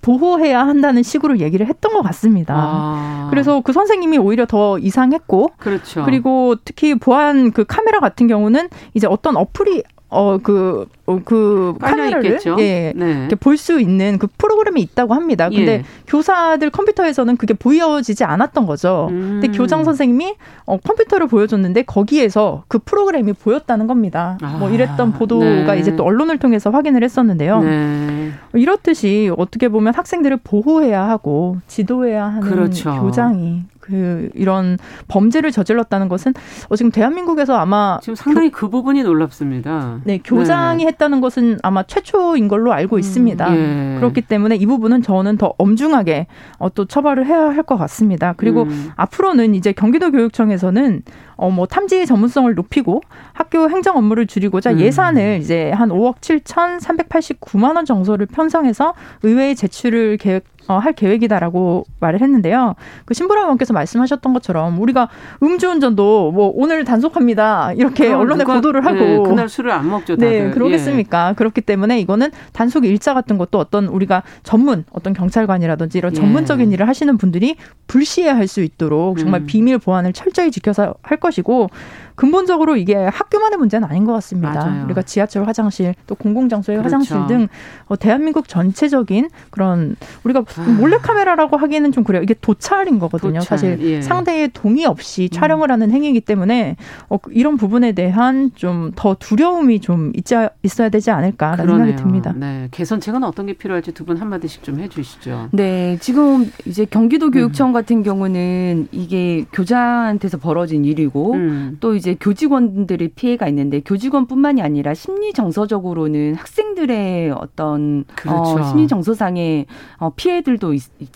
[0.00, 2.54] 보호해야 한다는 식으로 얘기를 했던 것 같습니다.
[2.56, 3.26] 아.
[3.30, 6.04] 그래서 그 선생님이 오히려 더 이상했고, 그렇죠.
[6.04, 12.56] 그리고 특히 보안 그 카메라 같은 경우는 이제 어떤 어플이 어그 어, 그 카메라를 있겠죠?
[12.60, 13.28] 예, 네.
[13.40, 15.48] 볼수 있는 그 프로그램이 있다고 합니다.
[15.48, 15.84] 근데 예.
[16.06, 19.08] 교사들 컴퓨터에서는 그게 보여지지 않았던 거죠.
[19.10, 19.40] 음.
[19.40, 24.38] 근데 교장 선생님이 어, 컴퓨터를 보여줬는데 거기에서 그 프로그램이 보였다는 겁니다.
[24.42, 24.56] 아.
[24.58, 25.80] 뭐 이랬던 보도가 네.
[25.80, 27.62] 이제 또 언론을 통해서 확인을 했었는데요.
[27.62, 28.30] 네.
[28.54, 33.00] 이렇듯이 어떻게 보면 학생들을 보호해야 하고 지도해야 하는 그렇죠.
[33.00, 36.32] 교장이 그 이런 범죄를 저질렀다는 것은
[36.68, 40.00] 어 지금 대한민국에서 아마 지금 상당히 교, 그 부분이 놀랍습니다.
[40.04, 40.88] 네, 교장이 네.
[40.88, 43.48] 했다는 것은 아마 최초인 걸로 알고 음, 있습니다.
[43.50, 44.00] 음, 예.
[44.00, 46.26] 그렇기 때문에 이 부분은 저는 더 엄중하게
[46.58, 48.32] 어, 또 처벌을 해야 할 것 같습니다.
[48.36, 48.90] 그리고 음.
[48.96, 51.02] 앞으로는 이제 경기도 교육청에서는
[51.36, 54.80] 어, 뭐 탐지 전문성을 높이고 학교 행정 업무를 줄이고자 음.
[54.80, 62.20] 예산을 이제 한 5억 7천389만 원 정도를 편성해서 의회에 제출을 계획 어, 할 계획이다라고 말을
[62.20, 62.74] 했는데요.
[63.04, 65.08] 그 신보라 의원께서 말씀하셨던 것처럼 우리가
[65.42, 70.16] 음주운전도 뭐 오늘 단속합니다 이렇게 언론에 누가, 보도를 하고 네, 그날 술을 안 먹죠.
[70.16, 70.44] 네, 다들.
[70.48, 71.30] 네, 그러겠습니까?
[71.30, 71.34] 예.
[71.34, 76.16] 그렇기 때문에 이거는 단속 일자 같은 것도 어떤 우리가 전문 어떤 경찰관이라든지 이런 예.
[76.16, 79.46] 전문적인 일을 하시는 분들이 불시해할 수 있도록 정말 음.
[79.46, 81.68] 비밀 보안을 철저히 지켜서 할 것이고
[82.16, 84.52] 근본적으로 이게 학교만의 문제는 아닌 것 같습니다.
[84.64, 84.84] 맞아요.
[84.86, 86.96] 우리가 지하철 화장실 또 공공장소의 그렇죠.
[86.96, 87.48] 화장실 등
[87.86, 90.62] 어, 대한민국 전체적인 그런 우리가 아.
[90.78, 92.22] 몰래 카메라라고 하기에는 좀 그래요.
[92.22, 93.40] 이게 도찰인 거거든요.
[93.40, 94.02] 도찰, 사실 예.
[94.02, 95.34] 상대의 동의 없이 음.
[95.36, 96.76] 촬영을 하는 행위이기 때문에
[97.10, 101.86] 어, 이런 부분에 대한 좀 더 두려움이 좀 있지, 있어야 되지 않을까라는 그러네요.
[101.86, 102.32] 생각이 듭니다.
[102.36, 102.68] 네.
[102.70, 105.48] 개선책은 어떤 게 필요할지 두 분 한마디씩 좀 해주시죠.
[105.52, 105.98] 네.
[106.00, 107.72] 지금 이제 경기도 교육청 음.
[107.72, 111.76] 같은 경우는 이게 교장한테서 벌어진 일이고 음.
[111.80, 118.60] 또 이제 이제 교직원들의 피해가 있는데 교직원뿐만이 아니라 심리 정서적으로는 학생들의 어떤 어, 그렇죠.
[118.60, 119.66] 어, 심리 정서상의
[119.98, 121.10] 어, 피해들도 있, 있,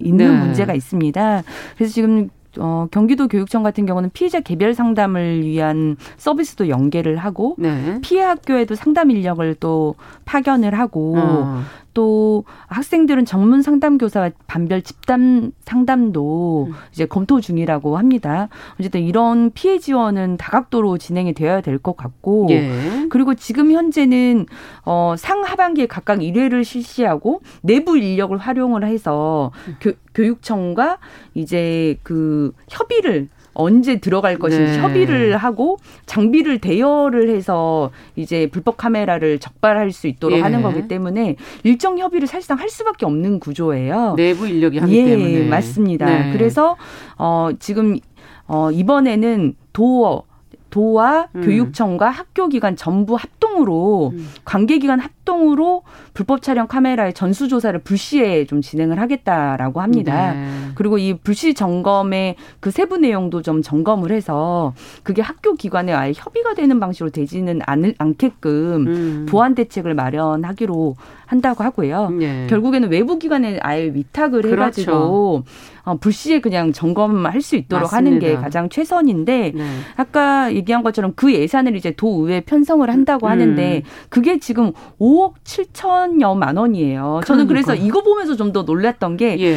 [0.00, 0.38] 있는 네.
[0.44, 1.44] 문제가 있습니다.
[1.76, 2.28] 그래서 지금
[2.58, 8.00] 어, 경기도 교육청 같은 경우는 피해자 개별 상담을 위한 서비스도 연계를 하고 네.
[8.02, 11.62] 피해 학교에도 상담 인력을 또 파견을 하고 어.
[11.94, 16.74] 또 학생들은 전문 상담 교사와 반별 집단 상담도 음.
[16.92, 18.48] 이제 검토 중이라고 합니다.
[18.78, 23.06] 어쨌든 이런 피해 지원은 다각도로 진행이 되어야 될 것 같고 예.
[23.10, 24.46] 그리고 지금 현재는
[24.84, 29.76] 어 상하반기에 각각 1회를 실시하고 내부 인력을 활용을 해서 음.
[29.80, 30.98] 교, 교육청과
[31.34, 34.78] 이제 그 협의를 언제 들어갈 것인지 네.
[34.78, 40.42] 협의를 하고 장비를 대여를 해서 이제 불법 카메라를 적발할 수 있도록 예.
[40.42, 44.14] 하는 거기 때문에 일정 협의를 사실상 할 수밖에 없는 구조예요.
[44.16, 45.48] 내부 인력이 하기 예, 때문에.
[45.48, 46.06] 맞습니다.
[46.06, 46.32] 네.
[46.32, 46.76] 그래서
[47.18, 47.98] 어 지금
[48.46, 50.24] 어 이번에는 도어
[50.70, 51.42] 도와 음.
[51.42, 54.28] 교육청과 학교기관 전부 합동으로 음.
[54.44, 55.82] 관계기관 합 동으로
[56.14, 60.34] 불법 촬영 카메라의 전수 조사를 불시에 좀 진행을 하겠다라고 합니다.
[60.34, 60.46] 네.
[60.74, 66.54] 그리고 이 불시 점검의 그 세부 내용도 좀 점검을 해서 그게 학교 기관에 아예 협의가
[66.54, 69.26] 되는 방식으로 되지는 않을 않게끔 음.
[69.28, 72.10] 보완 대책을 마련하기로 한다고 하고요.
[72.10, 72.46] 네.
[72.48, 74.52] 결국에는 외부 기관에 아예 위탁을 그렇죠.
[74.52, 75.44] 해가지고
[75.84, 77.96] 어, 불시에 그냥 점검할 수 있도록 맞습니다.
[77.96, 79.64] 하는 게 가장 최선인데 네.
[79.96, 83.30] 아까 얘기한 것처럼 그 예산을 이제 도의회 편성을 한다고 음.
[83.30, 87.20] 하는데 그게 지금 5억 7천여만 원이에요.
[87.26, 87.72] 저는 그러니까.
[87.72, 89.56] 그래서 이거 보면서 좀 더 놀랐던 게이 예.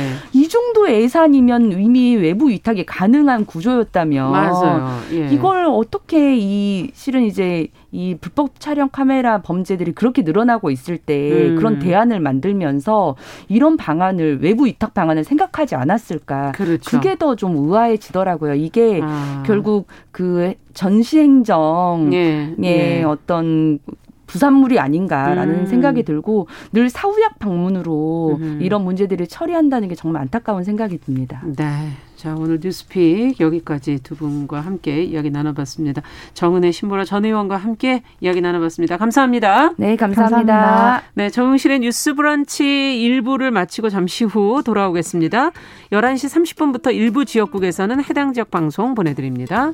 [0.49, 4.99] 정도의 예산이면 이미 외부 위탁이 가능한 구조였다면 맞아요.
[5.11, 5.27] 예.
[5.31, 11.55] 이걸 어떻게 이 실은 이제 이 불법 촬영 카메라 범죄들이 그렇게 늘어나고 있을 때 음.
[11.57, 13.15] 그런 대안을 만들면서
[13.49, 16.53] 이런 방안을 외부 위탁 방안을 생각하지 않았을까?
[16.53, 16.89] 그렇죠.
[16.91, 18.53] 그게 더 좀 의아해지더라고요.
[18.53, 19.43] 이게 아.
[19.45, 22.63] 결국 그 전시행정의 예.
[22.63, 23.03] 예.
[23.03, 23.79] 어떤
[24.27, 25.65] 부산물이 아닌가라는 음.
[25.65, 28.59] 생각이 들고 늘 사후약 방문으로 음.
[28.61, 31.43] 이런 문제들을 처리한다는 게 정말 안타까운 생각이 듭니다.
[31.45, 31.91] 네.
[32.15, 36.01] 자, 오늘 뉴스픽 여기까지 두 분과 함께 이야기 나눠봤습니다.
[36.33, 38.97] 정은혜 신보라 전 의원과 함께 이야기 나눠봤습니다.
[38.97, 39.73] 감사합니다.
[39.77, 40.53] 네, 감사합니다.
[40.53, 41.03] 감사합니다.
[41.13, 45.51] 네, 정은실의 뉴스 브런치 1부를 마치고 잠시 후 돌아오겠습니다.
[45.91, 49.73] 11시 30분부터 일부 지역국에서는 해당 지역 방송 보내드립니다.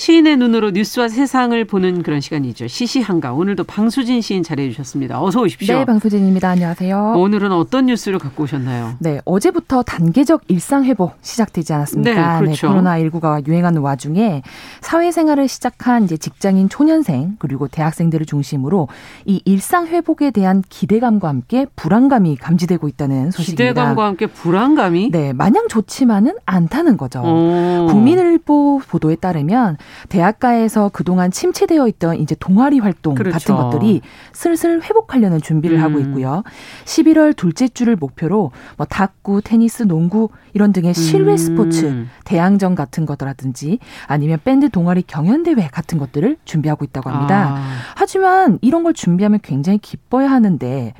[0.00, 2.68] 시인의 눈으로 뉴스와 세상을 보는 그런 시간이죠.
[2.68, 3.34] 시시한가.
[3.34, 5.22] 오늘도 방수진 시인 자리해 주셨습니다.
[5.22, 5.76] 어서 오십시오.
[5.76, 6.48] 네, 방수진입니다.
[6.48, 7.16] 안녕하세요.
[7.18, 8.94] 오늘은 어떤 뉴스를 갖고 오셨나요?
[8.98, 12.38] 네, 어제부터 단계적 일상 회복 시작되지 않았습니까?
[12.38, 12.66] 네, 그렇죠.
[12.66, 14.40] 네, 코로나 19가 유행하는 와중에
[14.80, 18.88] 사회생활을 시작한 이제 직장인 초년생 그리고 대학생들을 중심으로
[19.26, 23.64] 이 일상 회복에 대한 기대감과 함께 불안감이 감지되고 있다는 소식입니다.
[23.68, 25.10] 기대감과 함께 불안감이?
[25.10, 27.20] 네, 마냥 좋지만은 않다는 거죠.
[27.20, 27.86] 오.
[27.90, 29.76] 국민일보 보도에 따르면
[30.08, 33.32] 대학가에서 그동안 침체되어 있던 이제 동아리 활동 그렇죠.
[33.32, 34.00] 같은 것들이
[34.32, 35.82] 슬슬 회복하려는 준비를 음.
[35.82, 36.42] 하고 있고요.
[36.84, 41.36] 11월 둘째 주를 목표로 뭐 탁구, 테니스, 농구 이런 등의 실외 음.
[41.36, 47.54] 스포츠, 대항전 같은 것들라든지 아니면 밴드 동아리 경연 대회 같은 것들을 준비하고 있다고 합니다.
[47.56, 47.70] 아.
[47.94, 50.94] 하지만 이런 걸 준비하면 굉장히 기뻐야 하는데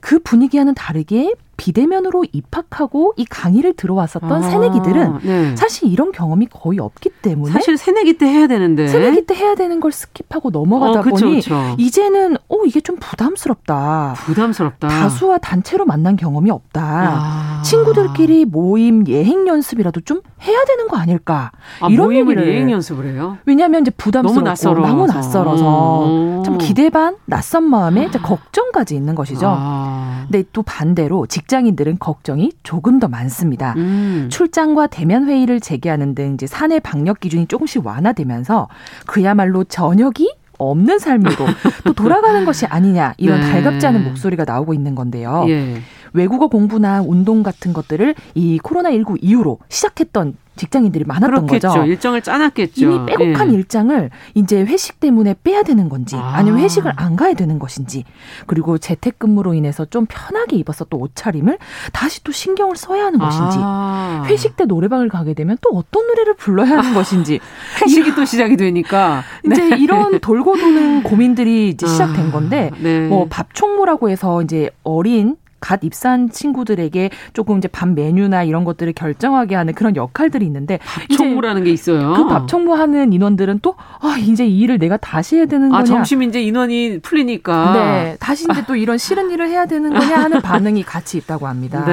[0.00, 5.56] 그 분위기와는 다르게 비대면으로 입학하고 이 강의를 들어왔었던 아, 새내기들은 네.
[5.56, 9.80] 사실 이런 경험이 거의 없기 때문에 사실 새내기 때 해야 되는데 새내기 때 해야 되는
[9.80, 11.74] 걸 skip하고 넘어가다 어, 그쵸, 보니 그쵸.
[11.78, 14.14] 이제는 어 이게 좀 부담스럽다.
[14.18, 14.88] 부담스럽다.
[14.88, 16.82] 다수와 단체로 만난 경험이 없다.
[16.82, 17.62] 아.
[17.64, 21.52] 친구들끼리 모임 예행 연습이라도 좀 해야 되는 거 아닐까?
[21.80, 23.38] 아, 이런 얘기를 예행 연습을 해요.
[23.46, 26.42] 왜냐하면 이제 부담스럽고 너무 낯설어서, 너무 낯설어서 음.
[26.44, 29.46] 참 기대 반 낯선 마음에 걱정까지 있는 것이죠.
[29.48, 30.26] 아.
[30.30, 33.74] 근데 또 반대로 직장인들은 걱정이 조금 더 많습니다.
[33.76, 34.28] 음.
[34.30, 38.68] 출장과 대면 회의를 재개하는 등 이제 사내 방역 기준이 조금씩 완화되면서
[39.06, 41.34] 그야말로 저녁이 없는 삶으로
[41.84, 43.50] 또 돌아가는 것이 아니냐 이런 네.
[43.50, 45.44] 달갑지 않은 목소리가 나오고 있는 건데요.
[45.48, 45.76] 예.
[46.12, 51.68] 외국어 공부나 운동 같은 것들을 이 코로나19 이후로 시작했던 직장인들이 많았던 그렇겠죠.
[51.68, 51.84] 거죠.
[51.84, 52.90] 일정을 짜놨겠죠.
[52.90, 53.54] 이미 빼곡한 예.
[53.56, 56.42] 일장을 이제 회식 때문에 빼야 되는 건지 아.
[56.42, 58.04] 니면 회식을 안 가야 되는 것인지
[58.46, 61.58] 그리고 재택근무로 인해서 좀 편하게 입었었던 옷차림을
[61.92, 64.24] 다시 또 신경을 써야 하는 것인지 아.
[64.26, 67.38] 회식 때 노래방을 가게 되면 또 어떤 노래를 불러야 하는 것인지
[67.82, 69.76] 회식이 또 시작이 되니까 이제 네.
[69.76, 72.32] 이런 돌고 도는 고민들이 이제 시작된 아.
[72.32, 72.76] 건데 아.
[72.80, 73.06] 네.
[73.06, 79.54] 뭐 밥총무라고 해서 이제 어린 갓 입사한 친구들에게 조금 이제 밥 메뉴나 이런 것들을 결정하게
[79.54, 82.14] 하는 그런 역할들이 있는데 밥총무라는 게 있어요.
[82.14, 85.82] 그 밥총무 하는 인원들은 또 아, 이제 이 일을 내가 다시 해야 되는 아, 거냐.
[85.82, 87.72] 아, 점심 이제 인원이 풀리니까.
[87.74, 88.16] 네.
[88.18, 91.84] 다시 이제 또 이런 싫은 일을 해야 되는 거냐 하는 반응이 같이 있다고 합니다.
[91.84, 91.92] 네.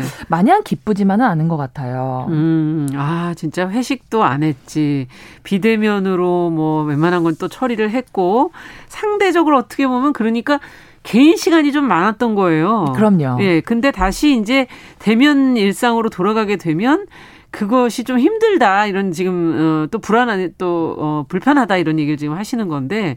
[0.00, 2.26] 그래서 마냥 기쁘지만은 않은 것 같아요.
[2.30, 2.88] 음.
[2.94, 5.06] 아, 진짜 회식도 안 했지.
[5.42, 8.52] 비대면으로 뭐 웬만한 건 또 처리를 했고
[8.88, 10.60] 상대적으로 어떻게 보면 그러니까
[11.02, 12.92] 개인 시간이 좀 많았던 거예요.
[12.94, 13.42] 그럼요.
[13.42, 13.60] 예.
[13.60, 14.66] 근데 다시 이제
[14.98, 17.06] 대면 일상으로 돌아가게 되면
[17.50, 22.66] 그것이 좀 힘들다 이런 지금 어, 또 불안한 또 어, 불편하다 이런 얘기를 지금 하시는
[22.68, 23.16] 건데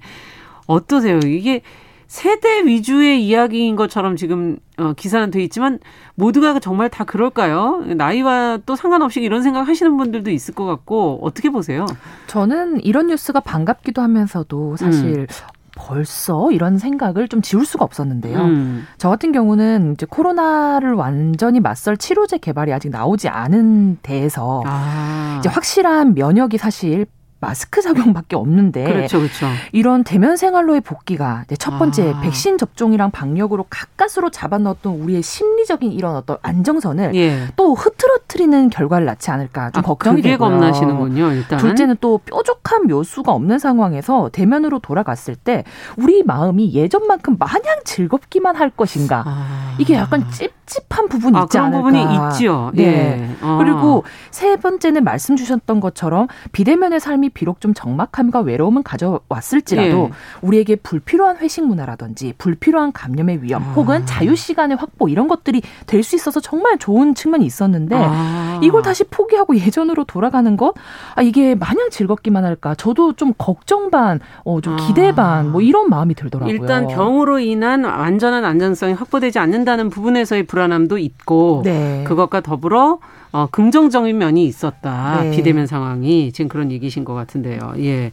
[0.67, 1.19] 어떠세요?
[1.24, 1.62] 이게
[2.08, 5.80] 세대 위주의 이야기인 것처럼 지금 어, 기사는 돼 있지만
[6.15, 7.84] 모두가 정말 다 그럴까요?
[7.95, 11.86] 나이와 또 상관없이 이런 생각 하시는 분들도 있을 것 같고 어떻게 보세요?
[12.28, 15.28] 저는 이런 뉴스가 반갑기도 하면서도 사실 음.
[15.76, 18.40] 벌써 이런 생각을 좀 지울 수가 없었는데요.
[18.40, 18.88] 음.
[18.98, 25.38] 저 같은 경우는 이제 코로나를 완전히 맞설 치료제 개발이 아직 나오지 않은 데에서 아.
[25.40, 27.06] 이제 확실한 면역이 사실
[27.45, 29.47] 마스크 착용밖에 없는데 그렇죠, 그렇죠.
[29.71, 32.21] 이런 대면 생활로의 복귀가 첫 번째 아.
[32.21, 37.47] 백신 접종이랑 방역으로 가까스로 잡아넣었던 우리의 심리적인 이런 어떤 안정선을 예.
[37.55, 40.49] 또 흐트러트리는 결과를 낳지 않을까 좀 아, 걱정이 되고요.
[40.49, 41.34] 겁나시는군요.
[41.34, 45.63] 일단 둘째는 또 뾰족한 묘수가 없는 상황에서 대면으로 돌아갔을 때
[45.97, 49.75] 우리 마음이 예전만큼 마냥 즐겁기만 할 것인가 아.
[49.77, 51.84] 이게 약간 찝 찝찝한 부분이 아, 있지 그런 않을까.
[51.84, 52.71] 부분이 있죠.
[52.73, 52.84] 네.
[52.84, 53.45] 예.
[53.45, 53.58] 어.
[53.58, 60.12] 그리고 세 번째는 말씀 주셨던 것처럼 비대면의 삶이 비록 좀 적막함과 외로움은 가져왔을지라도 예.
[60.41, 63.65] 우리에게 불필요한 회식 문화라든지 불필요한 감염의 위험 아.
[63.73, 68.60] 혹은 자유 시간의 확보 이런 것들이 될 수 있어서 정말 좋은 측면이 있었는데 아.
[68.62, 70.75] 이걸 다시 포기하고 예전으로 돌아가는 것
[71.15, 72.75] 아, 이게 마냥 즐겁기만 할까?
[72.75, 76.54] 저도 좀 걱정 반, 어, 좀 기대 반 뭐 이런 마음이 들더라고요.
[76.54, 82.06] 일단 병으로 인한 완전한 안전성이 확보되지 않는다는 부분에서의 불안함도 있고 네.
[82.08, 83.00] 그것과 더불어
[83.34, 85.24] 어, 긍정적인 면이 있었다.
[85.24, 85.32] 네.
[85.32, 87.74] 비대면 상황이 지금 그런 얘기신 것 같은데요.
[87.80, 88.12] 예.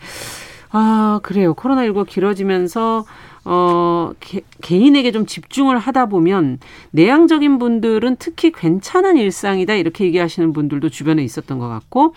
[0.70, 1.54] 아, 그래요.
[1.54, 3.04] 코로나19 길어지면서
[3.44, 6.58] 어, 개, 개인에게 좀 집중을 하다 보면
[6.90, 12.14] 내향적인 분들은 특히 괜찮은 일상이다 이렇게 얘기하시는 분들도 주변에 있었던 것 같고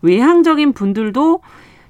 [0.00, 1.40] 외향적인 분들도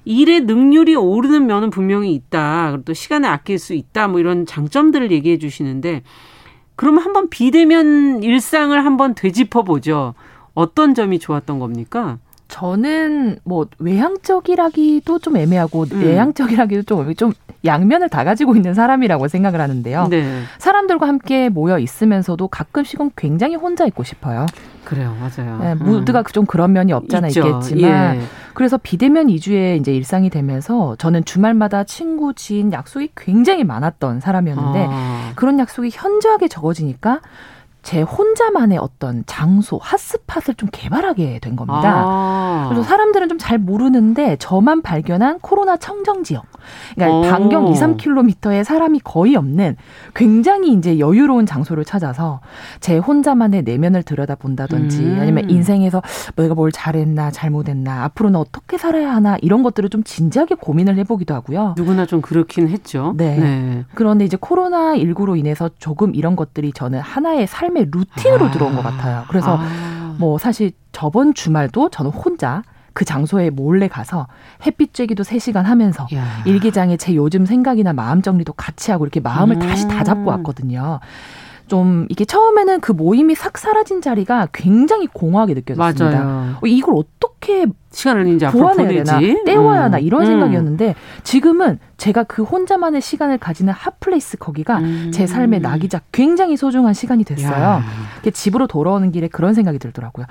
[0.03, 2.71] 일의 능률이 오르는 면은 분명히 있다.
[2.71, 4.09] 그리고 또 시간을 아낄 수 있다.
[4.09, 6.03] 뭐 이런 장점들을 얘기해 주시는데
[6.77, 10.13] 그럼 한번 비대면 일상을 한번 되짚어 보죠.
[10.53, 12.19] 어떤 점이 좋았던 겁니까?
[12.47, 15.99] 저는 뭐 외향적이라기도 좀 애매하고 음.
[15.99, 17.33] 내향적이라기도 좀, 좀
[17.65, 20.07] 양면을 다 가지고 있는 사람이라고 생각을 하는데요.
[20.09, 20.41] 네.
[20.57, 24.45] 사람들과 함께 모여 있으면서도 가끔씩은 굉장히 혼자 있고 싶어요.
[24.85, 25.59] 그래요, 맞아요.
[25.59, 26.23] 네, 모두가 음.
[26.31, 27.45] 좀 그런 면이 없잖아 있죠.
[27.45, 28.21] 있겠지만, 예.
[28.53, 35.31] 그래서 비대면 이주의 이제 일상이 되면서 저는 주말마다 친구, 지인 약속이 굉장히 많았던 사람이었는데 아.
[35.35, 37.19] 그런 약속이 현저하게 적어지니까
[37.81, 42.03] 제 혼자만의 어떤 장소, 핫스팟을 좀 개발하게 된 겁니다.
[42.05, 42.65] 아.
[42.69, 46.45] 그래서 사람들은 좀 잘 모르는데 저만 발견한 코로나 청정 지역.
[46.95, 47.21] 그러니까 오.
[47.31, 49.77] 반경 2, 3킬로미터에 사람이 거의 없는
[50.13, 52.41] 굉장히 이제 여유로운 장소를 찾아서
[52.81, 55.17] 제 혼자만의 내면을 들여다본다든지 음.
[55.21, 56.01] 아니면 인생에서
[56.35, 61.75] 내가 뭘 잘했나 잘못했나 앞으로는 어떻게 살아야 하나 이런 것들을 좀 진지하게 고민을 해보기도 하고요.
[61.77, 63.13] 누구나 좀 그렇긴 했죠.
[63.15, 63.37] 네.
[63.37, 63.85] 네.
[63.93, 68.51] 그런데 이제 코로나 19로 인해서 조금 이런 것들이 저는 하나의 삶의 루틴으로 아.
[68.51, 69.25] 들어온 것 같아요.
[69.27, 70.15] 그래서 아.
[70.17, 74.27] 뭐 사실 저번 주말도 저는 혼자 그 장소에 몰래 가서
[74.65, 76.25] 햇빛 쬐기도 3시간 하면서 야.
[76.45, 79.59] 일기장에 제 요즘 생각이나 마음 정리도 같이 하고 이렇게 마음을 음.
[79.59, 80.99] 다시 다 잡고 왔거든요.
[81.67, 86.23] 좀 이게 처음에는 그 모임이 싹 사라진 자리가 굉장히 공허하게 느껴졌습니다.
[86.23, 86.55] 맞아요.
[86.61, 89.19] 어, 이걸 어떻게 시간을 이제 보내지 되나?
[89.45, 90.01] 때워야 하나 음.
[90.01, 90.27] 이런 음.
[90.27, 95.11] 생각이었는데 지금은 제가 그 혼자만의 시간을 가지는 hot place 거기가 음.
[95.11, 97.81] 제 삶의 낙이자 굉장히 소중한 시간이 됐어요.
[98.33, 100.25] 집으로 돌아오는 길에 그런 생각이 들더라고요.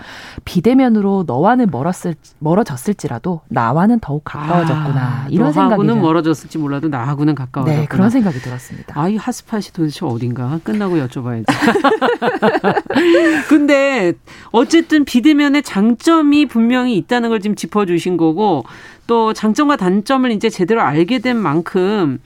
[0.44, 7.82] 비대면으로 너와는 멀었을 멀어졌을지라도 나와는 더욱 가까워졌구나 아, 이런 생각이 너하고는 멀어졌을지 몰라도 나하고는 가까워졌구나.
[7.82, 8.98] 네, 그런 생각이 들었습니다.
[8.98, 11.46] 아, 이 핫스팟이 도대체 어딘가 끝나고 여쭤봐야지.
[13.48, 14.12] 근데
[14.52, 18.64] 어쨌든 비대면의 장점이 분명히 있다는 걸 지금 짚어주신 거고
[19.06, 22.20] 또 장점과 단점을 이제 제대로 알게 된 만큼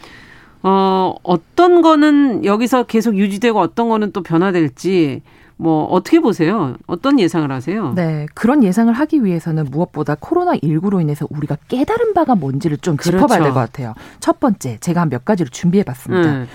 [0.63, 5.23] 어 어떤 거는 여기서 계속 유지되고 어떤 거는 또 변화될지
[5.57, 6.77] 뭐 어떻게 보세요?
[6.87, 7.93] 어떤 예상을 하세요?
[7.95, 13.19] 네, 그런 예상을 하기 위해서는 무엇보다 코로나 19로 인해서 우리가 깨달은 바가 뭔지를 좀 그렇죠.
[13.19, 13.93] 짚어봐야 될 것 같아요.
[14.21, 16.31] 첫 번째, 제가 한 몇 가지를 준비해봤습니다.
[16.31, 16.47] 음.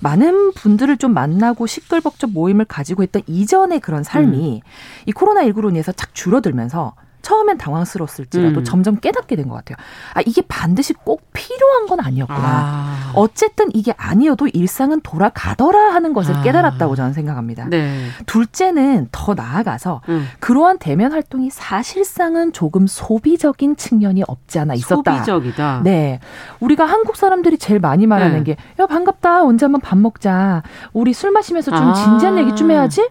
[0.00, 4.68] 많은 분들을 좀 만나고 시끌벅적 모임을 가지고 있던 이전의 그런 삶이 음.
[5.06, 8.64] 이 코로나 19로 인해서 착 줄어들면서 처음엔 당황스러웠을지라도 음.
[8.64, 9.76] 점점 깨닫게 된 것 같아요.
[10.14, 12.38] 아, 이게 반드시 꼭 필요한 건 아니었구나.
[12.40, 13.12] 아.
[13.14, 16.42] 어쨌든 이게 아니어도 일상은 돌아가더라 하는 것을 아.
[16.42, 17.66] 깨달았다고 저는 생각합니다.
[17.68, 18.06] 네.
[18.26, 20.28] 둘째는 더 나아가서 음.
[20.40, 25.16] 그러한 대면 활동이 사실상은 조금 소비적인 측면이 없지 않아 있었다.
[25.24, 25.80] 소비적이다.
[25.84, 26.20] 네.
[26.60, 28.54] 우리가 한국 사람들이 제일 많이 말하는 네.
[28.54, 29.42] 게, 야, 반갑다.
[29.44, 30.62] 언제 한번 밥 먹자.
[30.92, 31.94] 우리 술 마시면서 좀 아.
[31.94, 33.08] 진지한 얘기 좀 해야지.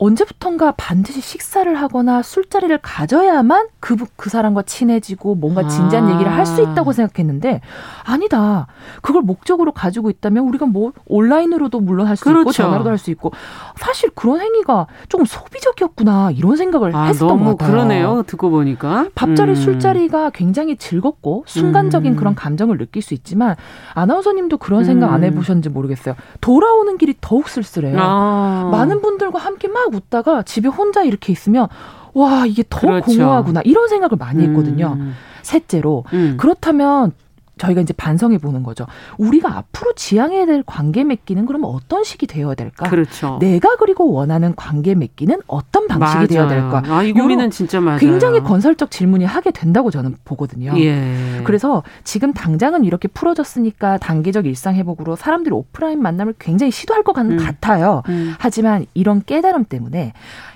[0.00, 6.12] 언제부턴가 반드시 식사를 하거나 술자리를 가져야만 그, 그 사람과 친해지고 뭔가 진지한 아.
[6.14, 7.60] 얘기를 할 수 있다고 생각했는데
[8.02, 8.66] 아니다.
[9.02, 12.40] 그걸 목적으로 가지고 있다면 우리가 뭐 온라인으로도 물론 할수 그렇죠.
[12.40, 13.30] 있고 전화로도 할 수 있고
[13.76, 17.70] 사실 그런 행위가 조금 소비적이었구나 이런 생각을 아, 했었던 것 같아요.
[17.70, 18.22] 그러네요.
[18.26, 19.54] 듣고 보니까 밥자리 음.
[19.54, 22.16] 술자리가 굉장히 즐겁고 순간적인 음.
[22.16, 23.54] 그런 감정을 느낄 수 있지만
[23.94, 25.24] 아나운서님도 그런 생각 안 음.
[25.28, 26.14] 해보셨는지 모르겠어요.
[26.40, 27.96] 돌아오는 길이 더욱 쓸쓸해요.
[28.00, 28.68] 아.
[28.72, 31.68] 많은 분들과 함께 막 웃다가 집에 혼자 이렇게 있으면
[32.12, 33.06] 와 이게 더 그렇죠.
[33.06, 34.96] 공허하구나 이런 생각을 많이 했거든요.
[34.98, 35.14] 음.
[35.42, 36.36] 셋째로 음.
[36.38, 37.12] 그렇다면
[37.60, 38.86] 저희가 이제 반성해 보는 거죠.
[39.18, 42.88] 우리가 앞으로 지향해야 될 관계 맺기는 그러면 어떤 식이 되어야 될까?
[42.88, 43.36] 그렇죠.
[43.38, 46.26] 내가 그리고 원하는 관계 맺기는 어떤 방식이 맞아요.
[46.26, 46.82] 되어야 될까?
[46.94, 47.98] 아, 이 고민은 진짜 맞아요.
[47.98, 50.72] 굉장히 건설적 질문이 하게 된다고 저는 보거든요.
[50.78, 51.42] 예.
[51.44, 57.36] 그래서 지금 당장은 이렇게 풀어졌으니까 단계적 일상 회복으로 사람들이 오프라인 만남을 굉장히 시도할 것 음.
[57.36, 58.02] 같아요.
[58.08, 58.34] 음.
[58.38, 60.14] 하지만 이런 깨달음 때문에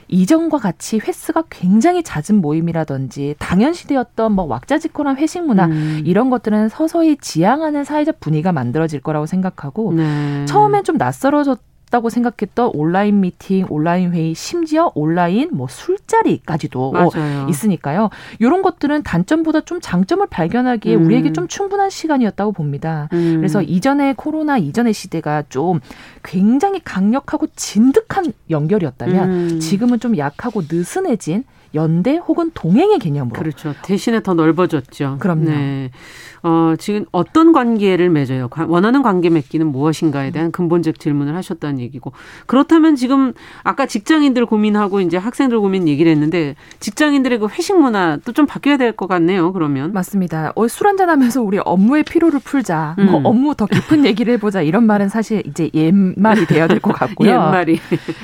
[0.08, 6.02] 이전과 같이 횟수가 굉장히 잦은 모임이라든지 당연시되었던 뭐 왁자지껄한 회식 문화 음.
[6.04, 10.44] 이런 것들은 서서히 지향하는 사회적 분위기가 만들어질 거라고 생각하고 네.
[10.46, 11.60] 처음엔 좀 낯설어졌
[11.94, 17.46] 없다고 생각했던 온라인 미팅, 온라인 회의, 심지어 온라인 뭐 술자리까지도 맞아요.
[17.48, 18.10] 있으니까요.
[18.40, 21.06] 이런 것들은 단점보다 좀 장점을 발견하기에 음.
[21.06, 23.08] 우리에게 좀 충분한 시간이었다고 봅니다.
[23.12, 23.36] 음.
[23.36, 25.80] 그래서 이전에 코로나 이전의 시대가 좀
[26.24, 29.60] 굉장히 강력하고 진득한 연결이었다면 음.
[29.60, 31.44] 지금은 좀 약하고 느슨해진
[31.74, 33.38] 연대 혹은 동행의 개념으로.
[33.38, 33.74] 그렇죠.
[33.82, 35.16] 대신에 더 넓어졌죠.
[35.20, 35.44] 그럼요.
[35.44, 35.90] 네.
[36.42, 38.48] 어, 지금 어떤 관계를 맺어요?
[38.68, 42.12] 원하는 관계 맺기는 무엇인가에 대한 근본적 질문을 하셨다는 얘기고.
[42.46, 48.46] 그렇다면 지금 아까 직장인들 고민하고 이제 학생들 고민 얘기를 했는데 직장인들의 그 회식 문화도 좀
[48.46, 49.52] 바뀌어야 될 것 같네요.
[49.52, 49.92] 그러면.
[49.92, 50.52] 맞습니다.
[50.54, 52.94] 어, 술 한잔 하면서 우리 업무의 피로를 풀자.
[52.98, 53.10] 뭐 음.
[53.22, 54.62] 뭐 업무 더 깊은 얘기를 해보자.
[54.62, 57.30] 이런 말은 사실 이제 옛말이 돼야 될 것 같고요.
[57.30, 57.80] 옛말이.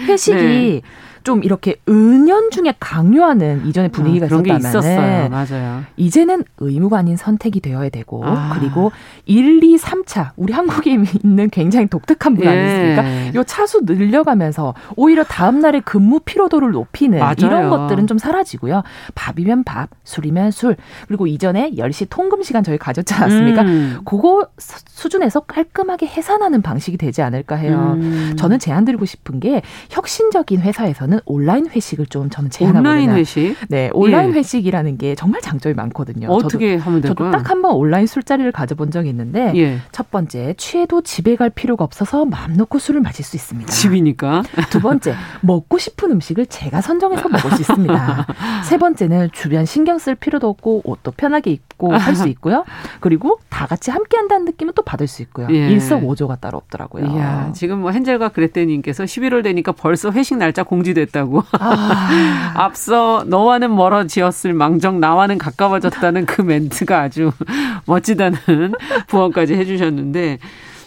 [0.07, 0.81] 회식이 네.
[1.23, 5.31] 좀 이렇게 은연중에 강요하는 이전의 분위기가 아, 있었다면.
[5.31, 5.83] 맞아요.
[5.97, 8.57] 이제는 의무가 아닌 선택이 되어야 되고 아.
[8.59, 8.93] 그리고
[9.27, 12.59] 1, 2, 3차 우리 한국에 있는 굉장히 독특한 문화 예.
[12.59, 13.39] 아니겠습니까?
[13.39, 17.35] 요 차수 늘려가면서 오히려 다음 날의 근무 피로도를 높이는 맞아요.
[17.39, 18.83] 이런 것들은 좀 사라지고요.
[19.15, 20.77] 밥이면 밥, 술이면 술.
[21.09, 23.63] 그리고 이전에 10시 통금 시간 저희 가졌지 않았습니까?
[23.63, 24.01] 음.
[24.05, 27.95] 그거 수준에서 깔끔하게 해산하는 방식이 되지 않을까 해요.
[27.97, 28.35] 음.
[28.37, 32.89] 저는 제안 드리고 싶은 게 혁신적인 회사에서는 저는 온라인 회식을 좀 저는 제안하거든요.
[32.91, 33.57] 온라인 회식?
[33.69, 34.35] 네, 온라인 예.
[34.35, 36.29] 회식이라는 게 정말 장점이 많거든요.
[36.29, 37.31] 어떻게 저도, 하면 될까요?
[37.33, 39.79] 저도 딱 한 번 온라인 술자리를 가져본 적이 있는데 예.
[39.93, 43.71] 첫 번째 취해도 집에 갈 필요가 없어서 마음 놓고 술을 마실 수 있습니다.
[43.73, 44.43] 집이니까.
[44.71, 48.27] 두 번째 먹고 싶은 음식을 제가 선정해서 먹을 수 있습니다.
[48.65, 52.65] 세 번째는 주변 신경 쓸 필요도 없고 옷도 편하게 입고 할 수 있고요.
[53.01, 55.49] 그리고 다 같이 함께 한다는 느낌은 또 받을 수 있고요.
[55.51, 55.71] 예.
[55.71, 57.07] 일석오조가 따로 없더라고요.
[57.07, 61.43] 이야, 지금 뭐 헨젤과 그레테님께서 11월 되니까 벌써 회식 날짜 공지돼 됐다고.
[61.59, 62.53] 아.
[62.57, 67.33] 앞서 너와는 멀어지었을 망정 나와는 가까워졌다는 그 멘트가 아주
[67.87, 68.39] 멋지다는
[69.09, 70.39] 부언까지 해주셨는데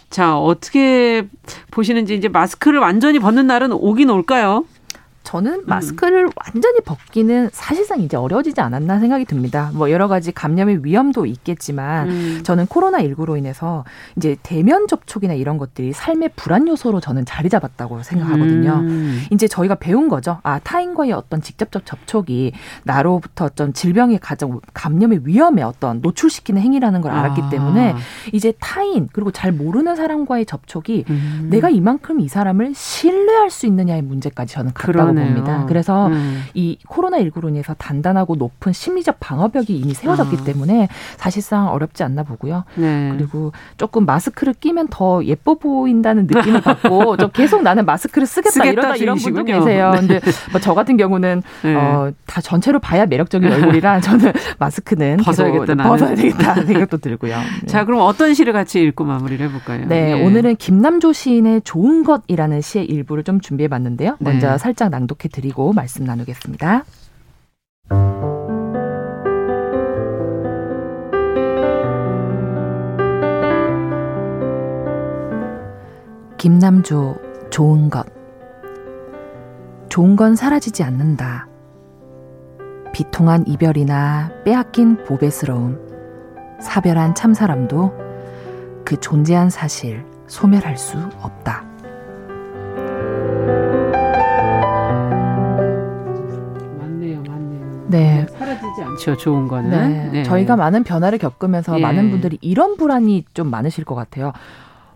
[0.10, 1.28] 자 어떻게
[1.72, 4.66] 보시는지 이제 마스크를 완전히 벗는 날은 오긴 올까요?
[5.24, 5.64] 저는 음.
[5.66, 6.30] 마스크를 음.
[6.36, 9.72] 완전히 벗기는 사실상 이제 어려워지지 않았나 생각이 듭니다.
[9.74, 12.40] 뭐 여러 가지 감염의 위험도 있겠지만 음.
[12.44, 13.86] 저는 코로나 19로 인해서
[14.18, 18.72] 이제 대면 접촉이나 이런 것들이 삶의 불안 요소로 저는 자리 잡았다고 생각하거든요.
[18.82, 19.24] 음.
[19.32, 20.40] 이제 저희가 배운 거죠.
[20.44, 22.52] 아 타인과의 어떤 직접적 접촉이
[22.84, 27.50] 나로부터 어떤 질병의 가정 감염의 위험에 어떤 노출시키는 행위라는 걸 알았기 아.
[27.50, 27.96] 때문에
[28.34, 31.48] 이제 타인 그리고 잘 모르는 사람과의 접촉이 음.
[31.50, 35.36] 내가 이만큼 이 사람을 신뢰할 수 있느냐의 문제까지 저는 갔다고 그러네요.
[35.36, 35.66] 봅니다.
[35.68, 36.44] 그래서 음.
[36.54, 40.44] 이 코로나19로 인해서 단단하고 높은 심리적 방어벽이 이미 세워졌기 아.
[40.44, 40.88] 때문에
[41.18, 42.64] 사실상 어렵지 않나 보고요.
[42.76, 43.14] 네.
[43.16, 48.96] 그리고 조금 마스크를 끼면 더 예뻐 보인다는 느낌을 받고 좀 계속 나는 마스크를 쓰겠다 이러다
[48.96, 49.92] 이런 분도 계세요.
[49.92, 50.00] 네.
[50.00, 50.20] 근데
[50.52, 51.76] 뭐 저 같은 경우는 네.
[51.76, 57.36] 어, 다 전체로 봐야 매력적인 얼굴이라 저는 마스크는 벗어야겠다 벗어야 되겠다 생각도 들고요.
[57.38, 57.68] 네.
[57.68, 59.86] 자, 그럼 어떤 시를 같이 읽고 마무리를 해볼까요?
[59.88, 60.26] 네, 네.
[60.26, 64.16] 오늘은 김남조 시인의 좋은 것이라는 시의 일부를 좀 준비해봤는데요.
[64.20, 64.58] 먼저 네.
[64.58, 66.84] 살짝 낭 낭독해 드리고 말씀 나누겠습니다.
[76.38, 77.18] 김남조
[77.50, 78.06] 좋은 것
[79.90, 81.48] 좋은 건 사라지지 않는다.
[82.94, 85.80] 비통한 이별이나 빼앗긴 보배스러움,
[86.60, 91.73] 사별한 참사람도 그 존재한 사실 소멸할 수 없다.
[97.98, 98.26] 네.
[98.38, 99.18] 사라지지 않죠.
[99.18, 99.70] 좋은 거는.
[99.70, 100.10] 네.
[100.12, 100.24] 네.
[100.24, 101.82] 저희가 많은 변화를 겪으면서 예.
[101.82, 104.34] 많은 분들이 이런 불안이 좀 많으실 것 같아요.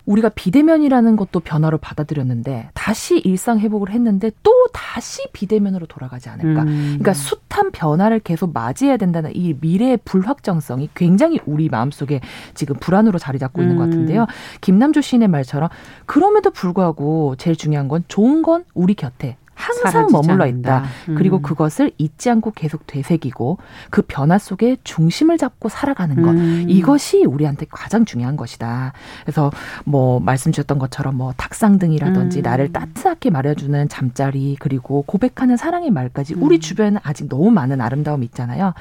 [0.07, 6.63] 우리가 비대면이라는 것도 변화로 받아들였는데 다시 일상 회복을 했는데 또 다시 비대면으로 돌아가지 않을까.
[6.63, 6.97] 음.
[6.97, 12.21] 그러니까 숱한 변화를 계속 맞이해야 된다는 이 미래의 불확정성이 굉장히 우리 마음속에
[12.53, 13.89] 지금 불안으로 자리 잡고 있는 것 음.
[13.89, 14.27] 같은데요.
[14.61, 15.69] 김남주 시인의 말처럼
[16.05, 20.83] 그럼에도 불구하고 제일 중요한 건 좋은 건 우리 곁에 항상 머물러 있다.
[21.09, 21.15] 음.
[21.15, 23.57] 그리고 그것을 잊지 않고 계속 되새기고
[23.89, 26.29] 그 변화 속에 중심을 잡고 살아가는 것.
[26.29, 26.65] 음.
[26.69, 28.93] 이것이 우리한테 가장 중요한 것이다.
[29.23, 29.51] 그래서
[29.83, 32.43] 뭐 말씀 주셨던 것처럼 뭐 탁상 등이라든지 음.
[32.43, 36.59] 나를 따뜻하게 말해주는 잠자리 그리고 고백하는 사랑의 말까지 우리 음.
[36.59, 38.73] 주변에 아직 너무 많은 아름다움이 있잖아요.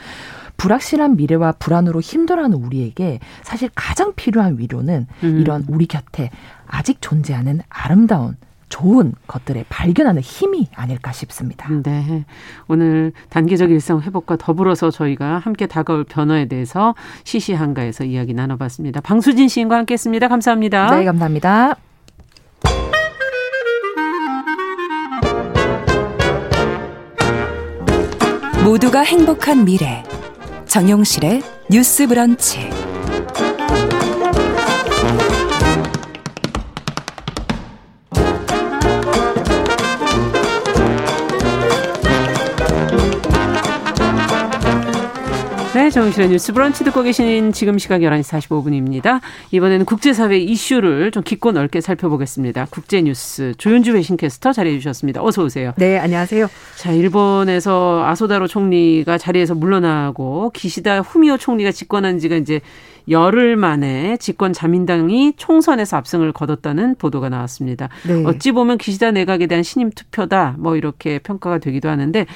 [0.59, 5.39] 불확실한 미래와 불안으로 힘들어하는 우리에게 사실 가장 필요한 위로는 음.
[5.41, 6.31] 이런 우리 곁에
[6.67, 8.37] 아직 존재하는 아름다운
[8.69, 11.69] 좋은 것들을 발견하는 힘이 아닐까 싶습니다.
[11.83, 12.25] 네.
[12.69, 16.95] 오늘 단계적 일상 회복과 더불어서 저희가 함께 다가올 변화에 대해서
[17.25, 19.01] 시시한가에서 이야기 나눠봤습니다.
[19.01, 20.29] 방수진 시인과 함께 했습니다.
[20.29, 20.97] 감사합니다.
[20.97, 21.77] 네, 감사합니다.
[28.65, 30.03] 모두가 행복한 미래.
[30.67, 31.41] 정용실의
[31.71, 32.86] 뉴스 브런치.
[45.87, 49.21] 네, 정신의 뉴스 브런치 듣고 계신 지금 시각 11시 45분입니다.
[49.53, 52.67] 이번에는 국제사회 이슈를 좀 깊고 넓게 살펴보겠습니다.
[52.71, 55.23] 국제뉴스 조윤주 외신캐스터 자리해 주셨습니다.
[55.23, 55.75] 어서 오세요.
[55.77, 56.49] 네, 안녕하세요.
[56.77, 62.61] 자, 일본에서 아소다로 총리가 자리에서 물러나고 기시다 후미오 총리가 집권한 지가 이제
[63.09, 67.91] 열흘 만에 집권 자민당이 총선에서 압승을 거뒀다는 보도가 나왔습니다.
[68.09, 68.25] 네.
[68.27, 72.27] 어찌 보면 기시다 내각에 대한 신임 투표다 뭐 이렇게 평가가 되기도 하는데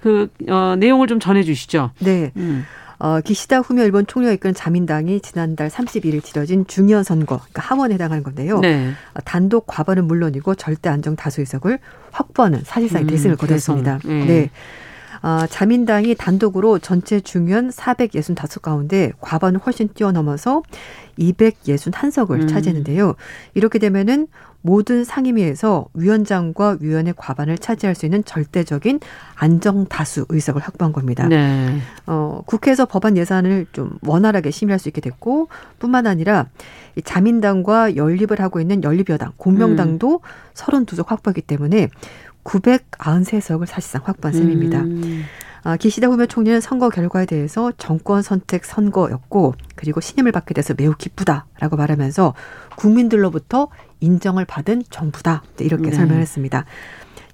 [0.00, 1.90] 그 어, 내용을 좀 전해 주시죠.
[1.98, 2.30] 네.
[2.36, 2.64] 음.
[3.00, 8.22] 어, 기시다 후미오 일본 총리가 이끄는 자민당이 지난달 31일 치러진 중의원 선거, 그러니까 하원에 해당하는
[8.22, 8.60] 건데요.
[8.60, 8.92] 네.
[9.14, 11.78] 어, 단독 과반은 물론이고 절대 안정 다수 의석을
[12.10, 14.00] 확보하는 사실상 음, 대승을 거뒀습니다.
[14.04, 14.24] 네.
[14.26, 14.50] 네.
[15.22, 20.62] 어, 자민당이 단독으로 전체 중의원 465 가운데 과반을 훨씬 뛰어넘어서
[21.18, 22.48] 261석을 음.
[22.48, 23.14] 차지했는데요.
[23.54, 24.28] 이렇게 되면은
[24.62, 29.00] 모든 상임위에서 위원장과 위원의 과반을 차지할 수 있는 절대적인
[29.34, 31.26] 안정 다수 의석을 확보한 겁니다.
[31.26, 31.78] 네.
[32.06, 35.48] 어, 국회에서 법안 예산을 좀 원활하게 심의할 수 있게 됐고
[35.78, 36.46] 뿐만 아니라
[36.96, 40.54] 이 자민당과 연립을 하고 있는 연립여당, 공명당도 음.
[40.54, 41.88] 32석 확보했기 때문에
[42.44, 44.80] 993석을 사실상 확보한 셈입니다.
[44.80, 45.24] 음.
[45.62, 50.94] 아, 기시다 후미오 총리는 선거 결과에 대해서 정권 선택 선거였고 그리고 신임을 받게 돼서 매우
[50.96, 52.34] 기쁘다라고 말하면서
[52.76, 53.68] 국민들로부터
[54.00, 55.92] 인정을 받은 정부다 이렇게 네.
[55.92, 56.64] 설명했습니다.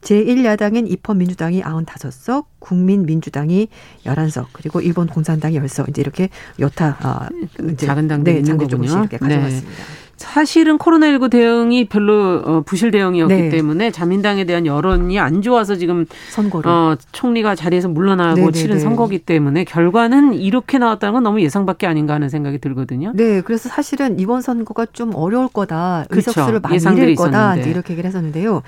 [0.00, 3.68] 제1야당인 입헌민주당이 95석, 국민민주당이
[4.04, 5.88] 11석, 그리고 일본 공산당이 10석.
[5.88, 6.28] 이제 이렇게
[6.60, 7.28] 여타 아,
[7.72, 9.00] 이제 작은 당들이 네, 있는 거군요.
[9.00, 9.68] 이렇게 가져갔습니다.
[9.68, 10.05] 네.
[10.16, 13.48] 사실은 코로나19 대응이 별로 어, 부실 대응이었기 네.
[13.50, 18.52] 때문에 자민당에 대한 여론이 안 좋아서 지금 선거를 어, 총리가 자리에서 물러나고 네네네.
[18.52, 18.80] 네, 치른 네.
[18.80, 23.12] 선거기 때문에 결과는 이렇게 나왔다는 건 너무 예상밖에 아닌가 하는 생각이 들거든요.
[23.14, 28.62] 네, 그래서 사실은 이번 선거가 좀 어려울 거다, 의석수를 많이 잃을 거다 이렇게 얘기를 했었는데요.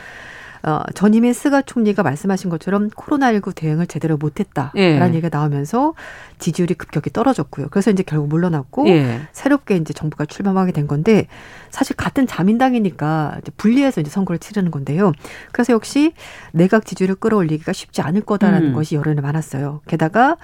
[0.62, 5.08] 어, 전임의 스가 총리가 말씀하신 것처럼 코로나19 대응을 제대로 못했다라는 예.
[5.08, 5.94] 얘기가 나오면서
[6.38, 7.68] 지지율이 급격히 떨어졌고요.
[7.70, 9.20] 그래서 이제 결국 물러났고 예.
[9.32, 11.26] 새롭게 이제 정부가 출범하게 된 건데
[11.70, 15.12] 사실 같은 자민당이니까 이제 분리해서 이제 선거를 치르는 건데요.
[15.52, 16.12] 그래서 역시
[16.52, 18.72] 내각 지지율을 끌어올리기가 쉽지 않을 거다라는 음.
[18.74, 19.80] 것이 여론에 많았어요.
[19.86, 20.36] 게다가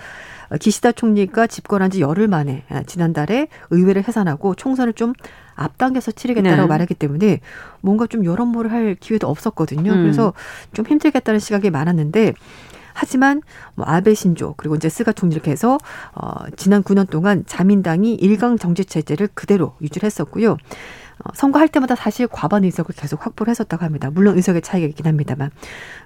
[0.61, 5.13] 기시다 총리가 집권한 지 열흘 만에 아, 지난달에 의회를 해산하고 총선을 좀
[5.55, 6.69] 앞당겨서 치르겠다라고 네.
[6.69, 7.41] 말했기 때문에
[7.81, 9.93] 뭔가 좀 여론몰을 할 기회도 없었거든요.
[9.93, 10.03] 음.
[10.03, 10.33] 그래서
[10.73, 12.35] 좀 힘들겠다는 시각이 많았는데
[12.95, 13.43] 하지만
[13.75, 15.79] 뭐 아베 신조 그리고 이제 스가 총리 이렇게 해서
[16.15, 20.57] 어 지난 9년 동안 자민당이 일강 정치 체제를 그대로 유지를 했었고요.
[21.25, 24.11] 어, 선거할 때마다 사실 과반 의석을 계속 확보를 했었다고 합니다.
[24.11, 25.51] 물론 의석의 차이가 있긴 합니다만.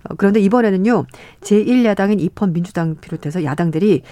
[0.08, 1.06] 어, 그런데 이번에는,요,
[1.40, 4.02] 제1야당인 입헌 민주당 비롯해서 야당들이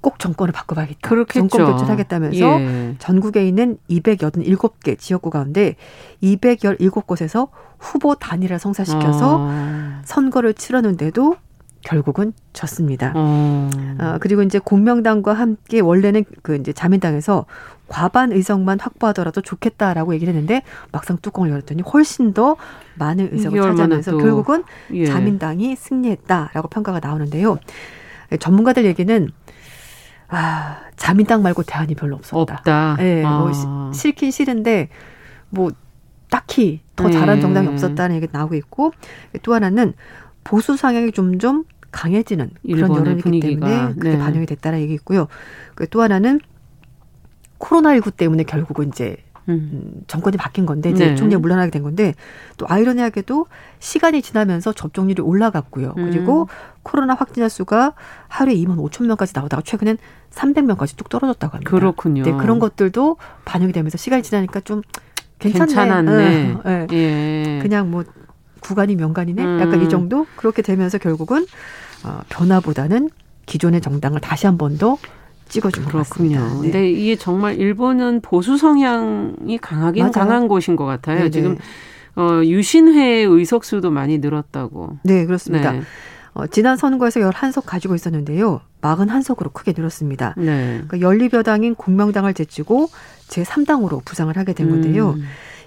[0.00, 1.08] 꼭 정권을 바꿔봐야겠다.
[1.08, 1.48] 그렇겠죠.
[1.48, 2.94] 정권 교체하겠다면서 예.
[2.98, 5.76] 전국에 있는 287개 지역구 가운데
[6.22, 7.48] 217곳에서
[7.78, 10.00] 후보 단일화 성사시켜서 어.
[10.04, 11.36] 선거를 치렀는데도
[11.84, 13.12] 결국은 졌습니다.
[13.14, 13.70] 어.
[13.98, 14.16] 어.
[14.20, 17.46] 그리고 이제 공명당과 함께 원래는 그 이제 자민당에서
[17.88, 20.62] 과반 의석만 확보하더라도 좋겠다라고 얘기를 했는데
[20.92, 22.56] 막상 뚜껑을 열었더니 훨씬 더
[22.94, 25.06] 많은 의석을 차지하면서 결국은 예.
[25.06, 27.58] 자민당이 승리했다라고 평가가 나오는데요.
[28.38, 29.28] 전문가들 얘기는
[30.28, 32.54] 아, 자민당 말고 대안이 별로 없었다.
[32.54, 32.96] 없다.
[33.00, 33.38] 예, 네, 아.
[33.40, 34.88] 뭐 싫긴 싫은데
[35.50, 35.70] 뭐
[36.30, 37.40] 딱히 더 잘한 네.
[37.42, 38.92] 정당이 없었다는 얘기 나오고 있고
[39.42, 39.92] 또 하나는
[40.44, 43.66] 보수 성향이 점점 강해지는 그런 여론이기 분위기가.
[43.66, 44.18] 때문에 그게 네.
[44.18, 45.28] 반영이 됐다는 얘기 있고요.
[45.90, 46.40] 또 하나는
[47.58, 49.16] 코로나19 때문에 결국은 이제
[49.48, 49.70] 음.
[49.72, 50.02] 음.
[50.06, 51.14] 정권이 바뀐 건데 이제 네.
[51.14, 52.14] 총리가 물러나게 된 건데
[52.56, 53.46] 또 아이러니하게도
[53.80, 55.94] 시간이 지나면서 접종률이 올라갔고요.
[55.96, 56.10] 음.
[56.10, 56.48] 그리고
[56.82, 57.94] 코로나 확진자 수가
[58.28, 59.98] 하루에 2만 5천 명까지 나오다가 최근엔
[60.30, 61.70] 300명까지 뚝 떨어졌다고 합니다.
[61.70, 62.22] 그렇군요.
[62.22, 64.82] 네, 그런 것들도 반영이 되면서 시간이 지나니까 좀
[65.40, 65.66] 괜찮네.
[65.66, 66.56] 괜찮았네.
[66.64, 66.86] 네.
[66.92, 67.58] 예.
[67.60, 68.04] 그냥 뭐
[68.62, 69.44] 구간이 명간이네.
[69.44, 69.60] 음.
[69.60, 71.44] 약간 이 정도 그렇게 되면서 결국은
[72.04, 73.10] 어, 변화보다는
[73.46, 74.96] 기존의 정당을 다시 한 번 더
[75.48, 76.40] 찍어준 그렇군요.
[76.40, 76.60] 네.
[76.62, 80.12] 근데 이게 정말 일본은 보수 성향이 강하긴 맞아요.
[80.12, 81.18] 강한 곳인 것 같아요.
[81.18, 81.30] 네네.
[81.30, 81.58] 지금
[82.16, 84.98] 어, 유신회 의석수도 많이 늘었다고.
[85.02, 85.72] 네, 그렇습니다.
[85.72, 85.82] 네.
[86.34, 88.62] 어, 지난 선거에서 11석 가지고 있었는데요.
[88.80, 90.34] 41석으로 크게 늘었습니다.
[90.38, 90.80] 네.
[90.86, 92.88] 그러니까 연립여당인 공명당을 제치고
[93.28, 95.10] 제3당으로 부상을 하게 된 건데요.
[95.10, 95.22] 음.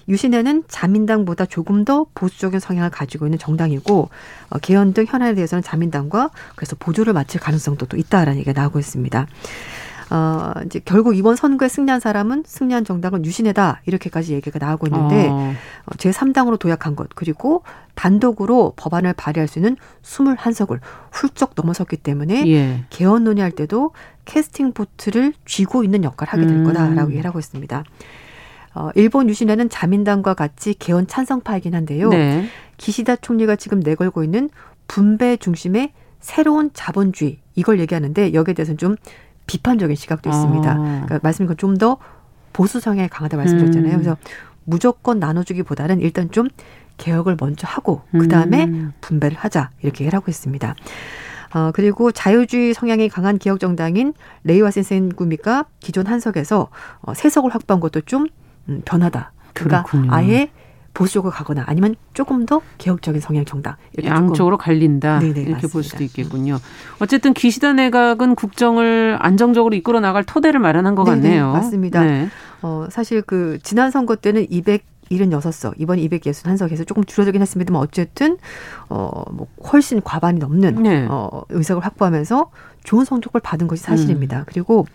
[0.08, 4.10] 유신회는 자민당보다 조금 더 보수적인 성향을 가지고 있는 정당이고
[4.49, 9.28] 어, 개헌 등 현안에 대해서는 자민당과 그래서 보조를 마칠 가능성도 또 있다라는 얘기가 나오고 있습니다.
[10.12, 15.53] 어, 이제 결국 이번 선거에 승리한 사람은 승리한 정당은 유신회다 이렇게까지 얘기가 나오고 있는데 어.
[15.86, 17.64] 어 제3당으로 도약한 것 그리고
[17.95, 20.80] 단독으로 법안을 발의할 수 있는 21석을
[21.12, 22.86] 훌쩍 넘어섰기 때문에 예.
[22.91, 23.93] 개헌 논의할 때도
[24.26, 26.64] 캐스팅 보트를 쥐고 있는 역할을 하게 될 음.
[26.66, 27.84] 거다라고 얘기를 하고 있습니다.
[28.76, 32.09] 어, 일본 유신회는 자민당과 같이 개헌 찬성파이긴 한데요.
[32.09, 32.45] 네.
[32.78, 34.49] 기시다 총리가 지금 내걸고 있는
[34.88, 38.95] 분배 중심의 새로운 자본주의 이걸 얘기하는데 여기에 대해서는 좀
[39.47, 40.69] 비판적인 시각도 있습니다.
[40.69, 40.76] 아.
[40.76, 41.97] 그러니까 말씀인 건좀 더
[42.51, 43.93] 보수 성향이 강하다 말씀드렸잖아요.
[43.93, 43.97] 음.
[43.97, 44.17] 그래서
[44.65, 46.49] 무조건 나눠주기보다는 일단 좀
[46.97, 48.93] 개혁을 먼저 하고 그 다음에 음.
[49.01, 50.76] 분배를 하자 이렇게 얘기를 하고 있습니다.
[51.53, 54.13] 어, 그리고 자유주의 성향이 강한 기억 정당인
[54.43, 56.69] 레이와 센센 구미가 기존 한석에서
[57.01, 58.28] 어, 세석을 확보한 것도 좀 음,
[58.86, 59.32] 변하다.
[59.53, 60.13] 그러니까 그렇군요.
[60.13, 60.49] 아예
[60.93, 65.74] 보수적으로 가거나 아니면 조금 더 개혁적인 성향 정당 양쪽으로 갈린다 네네, 이렇게 맞습니다.
[65.74, 66.57] 볼 수도 있겠군요.
[66.99, 71.51] 어쨌든 기시다 내각은 국정을 안정적으로 이끌어 나갈 토대를 마련한 것 네네, 같네요.
[71.51, 72.01] 맞습니다.
[72.03, 72.30] 네.
[72.61, 78.38] 어, 사실 그 지난 선거 때는 200 76석, 이번 261석에서 조금 줄어들긴 했습니다만 어쨌든
[78.89, 81.05] 어 뭐 훨씬 과반이 넘는 네.
[81.07, 82.49] 어 의석을 확보하면서
[82.86, 84.39] 좋은 성적을 받은 것이 사실입니다.
[84.39, 84.43] 음.
[84.47, 84.88] 그리고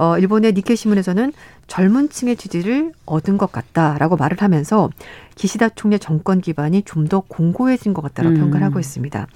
[0.00, 1.30] 어 일본의 니케 신문에서는
[1.66, 4.88] 젊은 층의 지지를 얻은 것 같다라고 말을 하면서
[5.34, 8.40] 기시다 총리 정권 기반이 좀 더 공고해진 것 같다라고 음.
[8.40, 9.26] 평가를 하고 있습니다.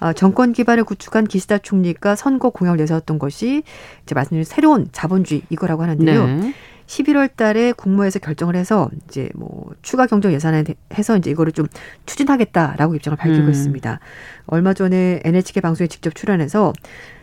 [0.00, 3.62] 어, 정권 기반을 구축한 기시다 총리가 선거 공약을 내세웠던 것이
[4.02, 6.26] 이제 말씀드린 새로운 자본주의 이거라고 하는데요.
[6.26, 6.54] 네.
[6.86, 10.64] 11월 달에 국무에서 결정을 해서 이제 뭐 추가 경정 예산에
[10.94, 11.66] 해서 이제 이거를 좀
[12.06, 13.50] 추진하겠다라고 입장을 밝히고 음.
[13.50, 14.00] 있습니다.
[14.46, 16.72] 얼마 전에 NHK 방송에 직접 출연해서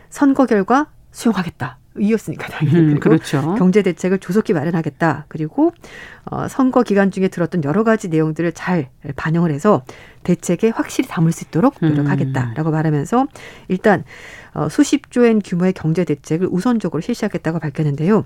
[0.08, 1.78] 선거 결과 수용하겠다.
[1.98, 3.54] 이었으니까 당연히 음, 그렇죠.
[3.56, 5.26] 경제 대책을 조속히 마련하겠다.
[5.28, 5.72] 그리고
[6.24, 9.84] 어 선거 기간 중에 들었던 여러 가지 내용들을 잘 반영을 해서
[10.24, 12.72] 대책에 확실히 담을 수 있도록 노력하겠다라고 음.
[12.72, 13.26] 말하면서
[13.68, 14.04] 일단
[14.54, 18.24] 어 수십 조엔 규모의 경제 대책을 우선적으로 실시하겠다고 밝혔는데요.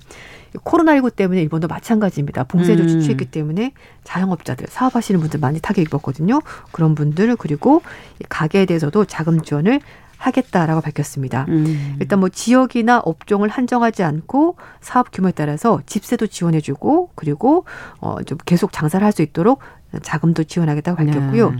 [0.54, 2.44] 코로나19 때문에 일본도 마찬가지입니다.
[2.44, 3.00] 봉쇄조치 음.
[3.00, 3.72] 취했기 때문에
[4.04, 6.40] 자영업자들, 사업하시는 분들 많이 타격 입었거든요.
[6.72, 7.82] 그런 분들 그리고
[8.28, 9.80] 가게에 대해서도 자금 지원을
[10.18, 11.46] 하겠다라고 밝혔습니다.
[11.48, 11.96] 음.
[12.00, 17.64] 일단 뭐 지역이나 업종을 한정하지 않고 사업 규모에 따라서 집세도 지원해주고 그리고
[18.00, 19.60] 어좀 계속 장사를 할 수 있도록
[20.02, 21.50] 자금도 지원하겠다고 밝혔고요.
[21.50, 21.56] 네.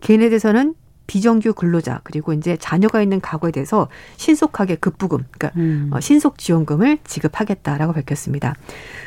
[0.00, 0.74] 개인에 대해서는
[1.06, 5.90] 비정규 근로자 그리고 이제 자녀가 있는 가구에 대해서 신속하게 급부금, 그러니까 음.
[5.92, 8.54] 어, 신속 지원금을 지급하겠다라고 밝혔습니다.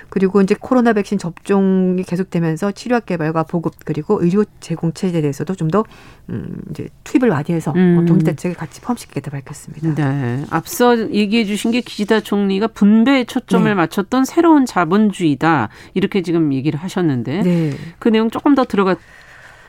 [0.10, 5.68] 그리고 이제 코로나 백신 접종이 계속되면서 치료약 개발과 보급 그리고 의료 제공 체제에 대해서도 좀
[5.68, 5.84] 더
[6.30, 8.06] 음, 이제 투입을 많이 해서 음.
[8.06, 9.94] 동기 대책을 같이 포함시키겠다 밝혔습니다.
[9.96, 13.76] 네, 앞서 얘기해 주신 게 기시다 총리가 분배에 초점을 네.
[13.76, 17.72] 맞췄던 새로운 자본주의다 이렇게 지금 얘기를 하셨는데 네.
[18.00, 18.96] 그 내용 조금 더 들어가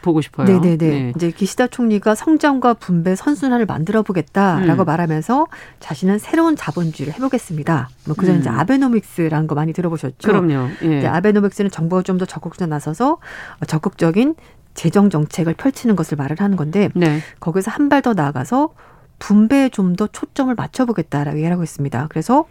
[0.03, 0.46] 보고 싶어요.
[0.46, 0.76] 네네네.
[0.76, 1.12] 네.
[1.16, 4.86] 이제 기시다 총리가 성장과 분배 선순환을 만들어 보겠다라고 음.
[4.86, 5.46] 말하면서
[5.80, 7.88] 자신은 새로운 자본주의를 해보겠습니다.
[8.07, 8.40] 뭐 그전 음.
[8.40, 10.16] 이제 아베노믹스라는 거 많이 들어보셨죠?
[10.28, 10.68] 그럼요.
[10.82, 11.07] 예.
[11.07, 13.18] 아베노믹스는 정부가 좀 더 적극적으로 나서서
[13.66, 14.34] 적극적인
[14.74, 17.20] 재정 정책을 펼치는 것을 말을 하는 건데 네.
[17.40, 18.70] 거기서 한 발 더 나아가서
[19.18, 22.06] 분배에 좀 더 초점을 맞춰보겠다라고 얘기를 하고 있습니다.
[22.10, 22.44] 그래서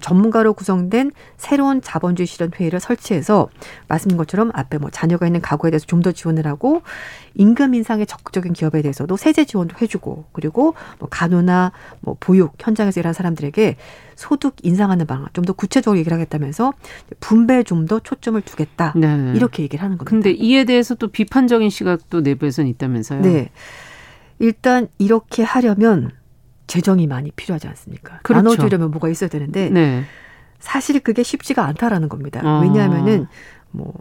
[0.00, 3.48] 전문가로 구성된 새로운 자본주의 실현 회의를 설치해서
[3.88, 6.82] 말씀인 것처럼 앞에 뭐 자녀가 있는 가구에 대해서 좀 더 지원을 하고
[7.34, 13.12] 임금 인상에 적극적인 기업에 대해서도 세제 지원도 해주고 그리고 뭐 간호나 뭐 보육 현장에서 일하는
[13.14, 13.76] 사람들에게
[14.14, 16.72] 소득 인상하는 방안 좀 더 구체적으로 얘기를 하겠다면서
[17.20, 19.32] 분배에 좀 더 초점을 두겠다 네.
[19.36, 20.10] 이렇게 얘기를 하는 겁니다.
[20.10, 23.20] 근데 이에 대해서 또 비판적인 시각도 내부에서는 있다면서요?
[23.22, 23.50] 네.
[24.38, 26.10] 일단 이렇게 하려면
[26.66, 28.20] 재정이 많이 필요하지 않습니까?
[28.22, 28.42] 그렇죠.
[28.42, 30.04] 나눠주려면 뭐가 있어야 되는데 네.
[30.58, 32.40] 사실 그게 쉽지가 않다라는 겁니다.
[32.44, 32.60] 아.
[32.60, 33.26] 왜냐하면은
[33.70, 33.92] 뭐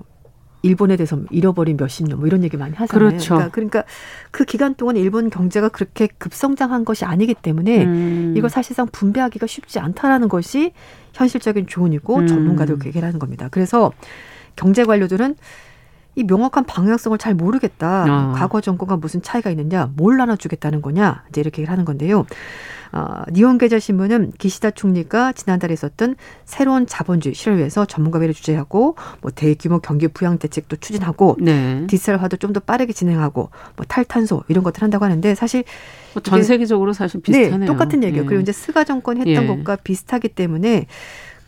[0.64, 3.10] 일본에 대해서 잃어버린 몇십 년 뭐 이런 얘기 많이 하잖아요.
[3.10, 3.36] 그렇죠.
[3.36, 3.84] 그러니까, 그러니까
[4.32, 8.34] 그 기간 동안 일본 경제가 그렇게 급성장한 것이 아니기 때문에 음.
[8.36, 10.72] 이걸 사실상 분배하기가 쉽지 않다라는 것이
[11.14, 12.28] 현실적인 조언이고 음.
[12.28, 13.48] 전문가들 그 얘기를 하는 겁니다.
[13.52, 13.92] 그래서
[14.56, 15.36] 경제 관료들은
[16.16, 18.06] 이 명확한 방향성을 잘 모르겠다.
[18.08, 18.34] 아.
[18.36, 22.26] 과거 정권과 무슨 차이가 있느냐, 뭘 나눠주겠다는 거냐, 이제 이렇게 얘기를 하는 건데요.
[22.94, 29.80] 어, 니혼계좌 신문은 기시다 총리가 지난달에 있었던 새로운 자본주의 실을 위해서 전문가회를 주재하고 뭐 대규모
[29.80, 31.86] 경기 부양 대책도 추진하고 네.
[31.88, 35.66] 디지털화도 좀 더 빠르게 진행하고 뭐 탈탄소 이런 것들 한다고 하는데 사실
[36.14, 37.58] 뭐 전 세계적으로 사실 비슷하네요.
[37.58, 38.24] 네, 똑같은 얘기예요.
[38.24, 38.26] 예.
[38.26, 39.48] 그리고 이제 스가 정권 했던 예.
[39.48, 40.86] 것과 비슷하기 때문에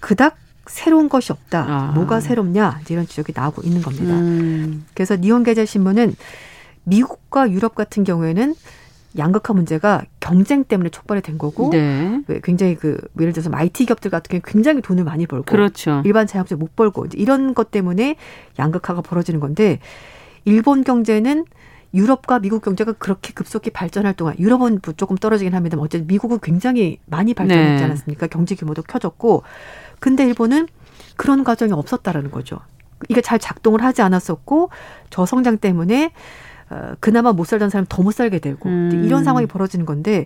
[0.01, 0.35] 그닥
[0.69, 1.65] 새로운 것이 없다.
[1.67, 1.91] 아.
[1.93, 2.81] 뭐가 새롭냐?
[2.89, 4.13] 이런 지적이 나오고 있는 겁니다.
[4.13, 4.85] 음.
[4.93, 6.15] 그래서 니온계좌 신문은
[6.83, 8.55] 미국과 유럽 같은 경우에는
[9.17, 12.21] 양극화 문제가 경쟁 때문에 촉발이 된 거고 네.
[12.43, 16.01] 굉장히 그 예를 들어서 IT 기업들 같은 경우 굉장히 돈을 많이 벌고 그렇죠.
[16.05, 18.15] 일반 자영업자 못 벌고 이런 것 때문에
[18.59, 19.79] 양극화가 벌어지는 건데
[20.45, 21.45] 일본 경제는
[21.93, 27.33] 유럽과 미국 경제가 그렇게 급속히 발전할 동안 유럽은 조금 떨어지긴 합니다만 어쨌든 미국은 굉장히 많이
[27.33, 27.83] 발전했지 네.
[27.83, 28.27] 않았습니까?
[28.27, 29.43] 경제 규모도 켜졌고
[29.99, 30.67] 근데 일본은
[31.15, 32.59] 그런 과정이 없었다라는 거죠.
[33.09, 34.69] 이게 잘 작동을 하지 않았었고
[35.09, 36.13] 저성장 때문에
[36.69, 39.03] 어, 그나마 못 살던 사람 더 못 살게 되고 음.
[39.05, 40.25] 이런 상황이 벌어지는 건데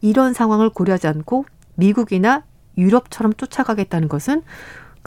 [0.00, 1.44] 이런 상황을 고려하지 않고
[1.74, 2.44] 미국이나
[2.76, 4.42] 유럽처럼 쫓아가겠다는 것은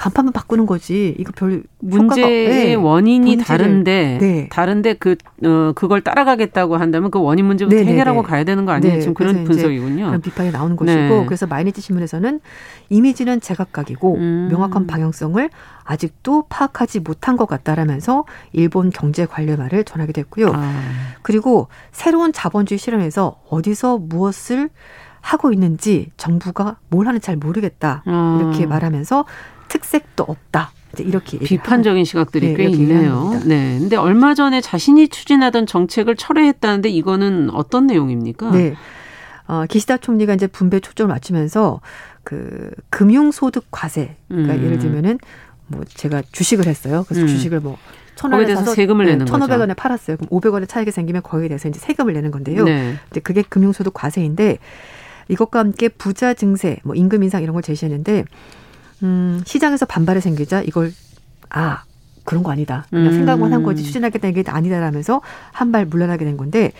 [0.01, 1.13] 간판만 바꾸는 거지.
[1.19, 2.73] 이거 별 문제의 네.
[2.73, 3.45] 원인이 본질을.
[3.45, 4.49] 다른데 네.
[4.49, 7.91] 다른데 그 어, 그걸 따라가겠다고 한다면 그 원인 문제부터 네네네.
[7.91, 8.95] 해결하고 가야 되는 거 아니에요?
[8.95, 8.99] 네.
[8.99, 10.07] 지금 그런 분석이군요.
[10.07, 11.25] 그런 비판이 나오는 것이고 네.
[11.27, 12.39] 그래서 마이니지 신문에서는
[12.89, 14.47] 이미지는 제각각이고 음.
[14.49, 15.47] 명확한 방향성을
[15.83, 20.51] 아직도 파악하지 못한 것 같다라면서 일본 경제 관료말을 전하게 됐고요.
[20.51, 20.73] 아.
[21.21, 24.71] 그리고 새로운 자본주의 실현에서 어디서 무엇을
[25.19, 28.39] 하고 있는지 정부가 뭘 하는지 잘 모르겠다 아.
[28.41, 29.25] 이렇게 말하면서
[29.71, 30.71] 특색도 없다.
[30.99, 33.39] 이렇게 비판적인 시각들이 네, 꽤 있네요.
[33.45, 33.77] 네.
[33.79, 38.51] 근데 얼마 전에 자신이 추진하던 정책을 철회했다는데 이거는 어떤 내용입니까?
[38.51, 38.75] 네.
[39.47, 41.79] 어, 기시다 총리가 이제 분배 초점을 맞추면서
[42.23, 44.17] 그 금융소득 과세.
[44.27, 44.63] 그러니까 음.
[44.65, 45.17] 예를 들면은
[45.67, 47.05] 뭐 제가 주식을 했어요.
[47.07, 47.27] 그래서 음.
[47.27, 47.77] 주식을 뭐
[48.15, 49.31] 천원에 대해서 세금을 네, 내는 거죠.
[49.31, 50.17] 천오백 원에 팔았어요.
[50.17, 52.65] 그럼 오백 원의 차익이 생기면 거기에 대해서 이제 세금을 내는 건데요.
[52.65, 52.95] 네.
[53.11, 54.57] 이제 그게 금융소득 과세인데
[55.29, 58.25] 이것과 함께 부자 증세, 뭐 임금 인상 이런 걸 제시했는데
[59.03, 60.91] 음, 시장에서 반발이 생기자 이걸
[61.49, 61.83] 아
[62.23, 62.85] 그런 거 아니다.
[62.89, 63.13] 그냥 음.
[63.13, 65.21] 생각만 한 거지 추진하겠다는 게 아니다라면서
[65.51, 66.71] 한 발 물러나게 된 건데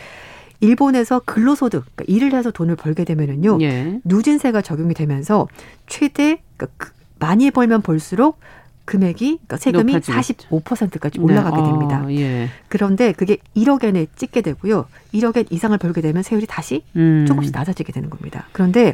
[0.59, 3.99] 일본에서 근로소득 그러니까 일을 해서 돈을 벌게 되면은요 예.
[4.03, 5.47] 누진세가 적용이 되면서
[5.87, 8.39] 최대 그러니까 그 많이 벌면 벌수록
[8.85, 10.49] 금액이 그러니까 세금이 높아지겠죠.
[10.49, 11.63] 45%까지 올라가게 네.
[11.63, 12.03] 됩니다.
[12.05, 12.49] 어, 예.
[12.67, 14.85] 그런데 그게 1억 엔에 찍게 되고요.
[15.13, 17.25] 1억 엔 이상을 벌게 되면 세율이 다시 음.
[17.27, 18.47] 조금씩 낮아지게 되는 겁니다.
[18.51, 18.93] 그런데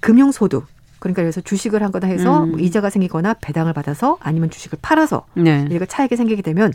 [0.00, 0.66] 금융소득
[1.02, 2.52] 그러니까 그래서 주식을 한거나 해서 음.
[2.52, 5.66] 뭐 이자가 생기거나 배당을 받아서 아니면 주식을 팔아서 네.
[5.68, 6.72] 이렇게 차익이 생기게 되면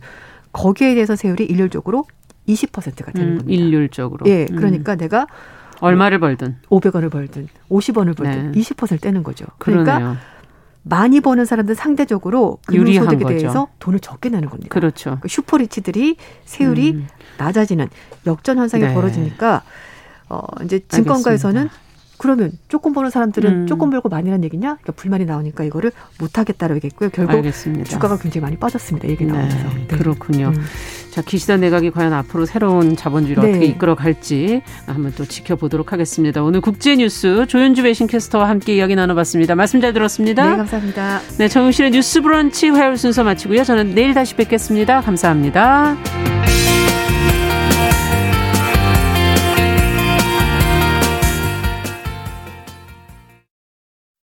[0.51, 2.03] 거기에 대해서 세율이 일률적으로
[2.45, 3.61] 20%가 되는 음, 겁니다.
[3.63, 4.25] 일률적으로.
[4.29, 4.45] 예.
[4.45, 4.97] 그러니까 음.
[4.97, 5.27] 내가
[5.79, 8.59] 얼마를 벌든 500원을 벌든 50원을 벌든 네.
[8.59, 9.45] 20%를 떼는 거죠.
[9.59, 10.17] 그러니까 그러네요.
[10.83, 14.67] 많이 버는 사람들 상대적으로 금융소득에 대해서 돈을 적게 내는 겁니다.
[14.73, 15.11] 그렇죠.
[15.11, 17.07] 그러니까 슈퍼리치들이 세율이 음.
[17.37, 17.87] 낮아지는
[18.25, 18.93] 역전 현상이 네.
[18.93, 19.63] 벌어지니까
[20.27, 21.86] 어 이제 증권가에서는 알겠습니다.
[22.17, 23.67] 그러면 조금 버는 사람들은 음.
[23.67, 24.77] 조금 벌고 많이란 얘기냐?
[24.81, 27.09] 그러니까 불만이 나오니까 이거를 못 하겠다라고 얘기했고요.
[27.11, 27.85] 결국 알겠습니다.
[27.85, 29.07] 주가가 굉장히 많이 빠졌습니다.
[29.07, 29.31] 얘기 네.
[29.31, 29.57] 나오면서.
[29.57, 29.97] 네.
[29.97, 30.51] 그렇군요.
[30.55, 30.65] 음.
[31.11, 33.49] 자, 기시다 내각이 과연 앞으로 새로운 자본주의를 네.
[33.49, 36.43] 어떻게 이끌어 갈지 한번 또 지켜보도록 하겠습니다.
[36.43, 39.55] 오늘 국제 뉴스 조윤주 외신 캐스터와 함께 이야기 나눠봤습니다.
[39.55, 40.49] 말씀 잘 들었습니다.
[40.49, 41.19] 네, 감사합니다.
[41.39, 43.63] 네, 정용실의 뉴스 브런치 화요일 순서 마치고요.
[43.63, 45.01] 저는 내일 다시 뵙겠습니다.
[45.01, 45.97] 감사합니다.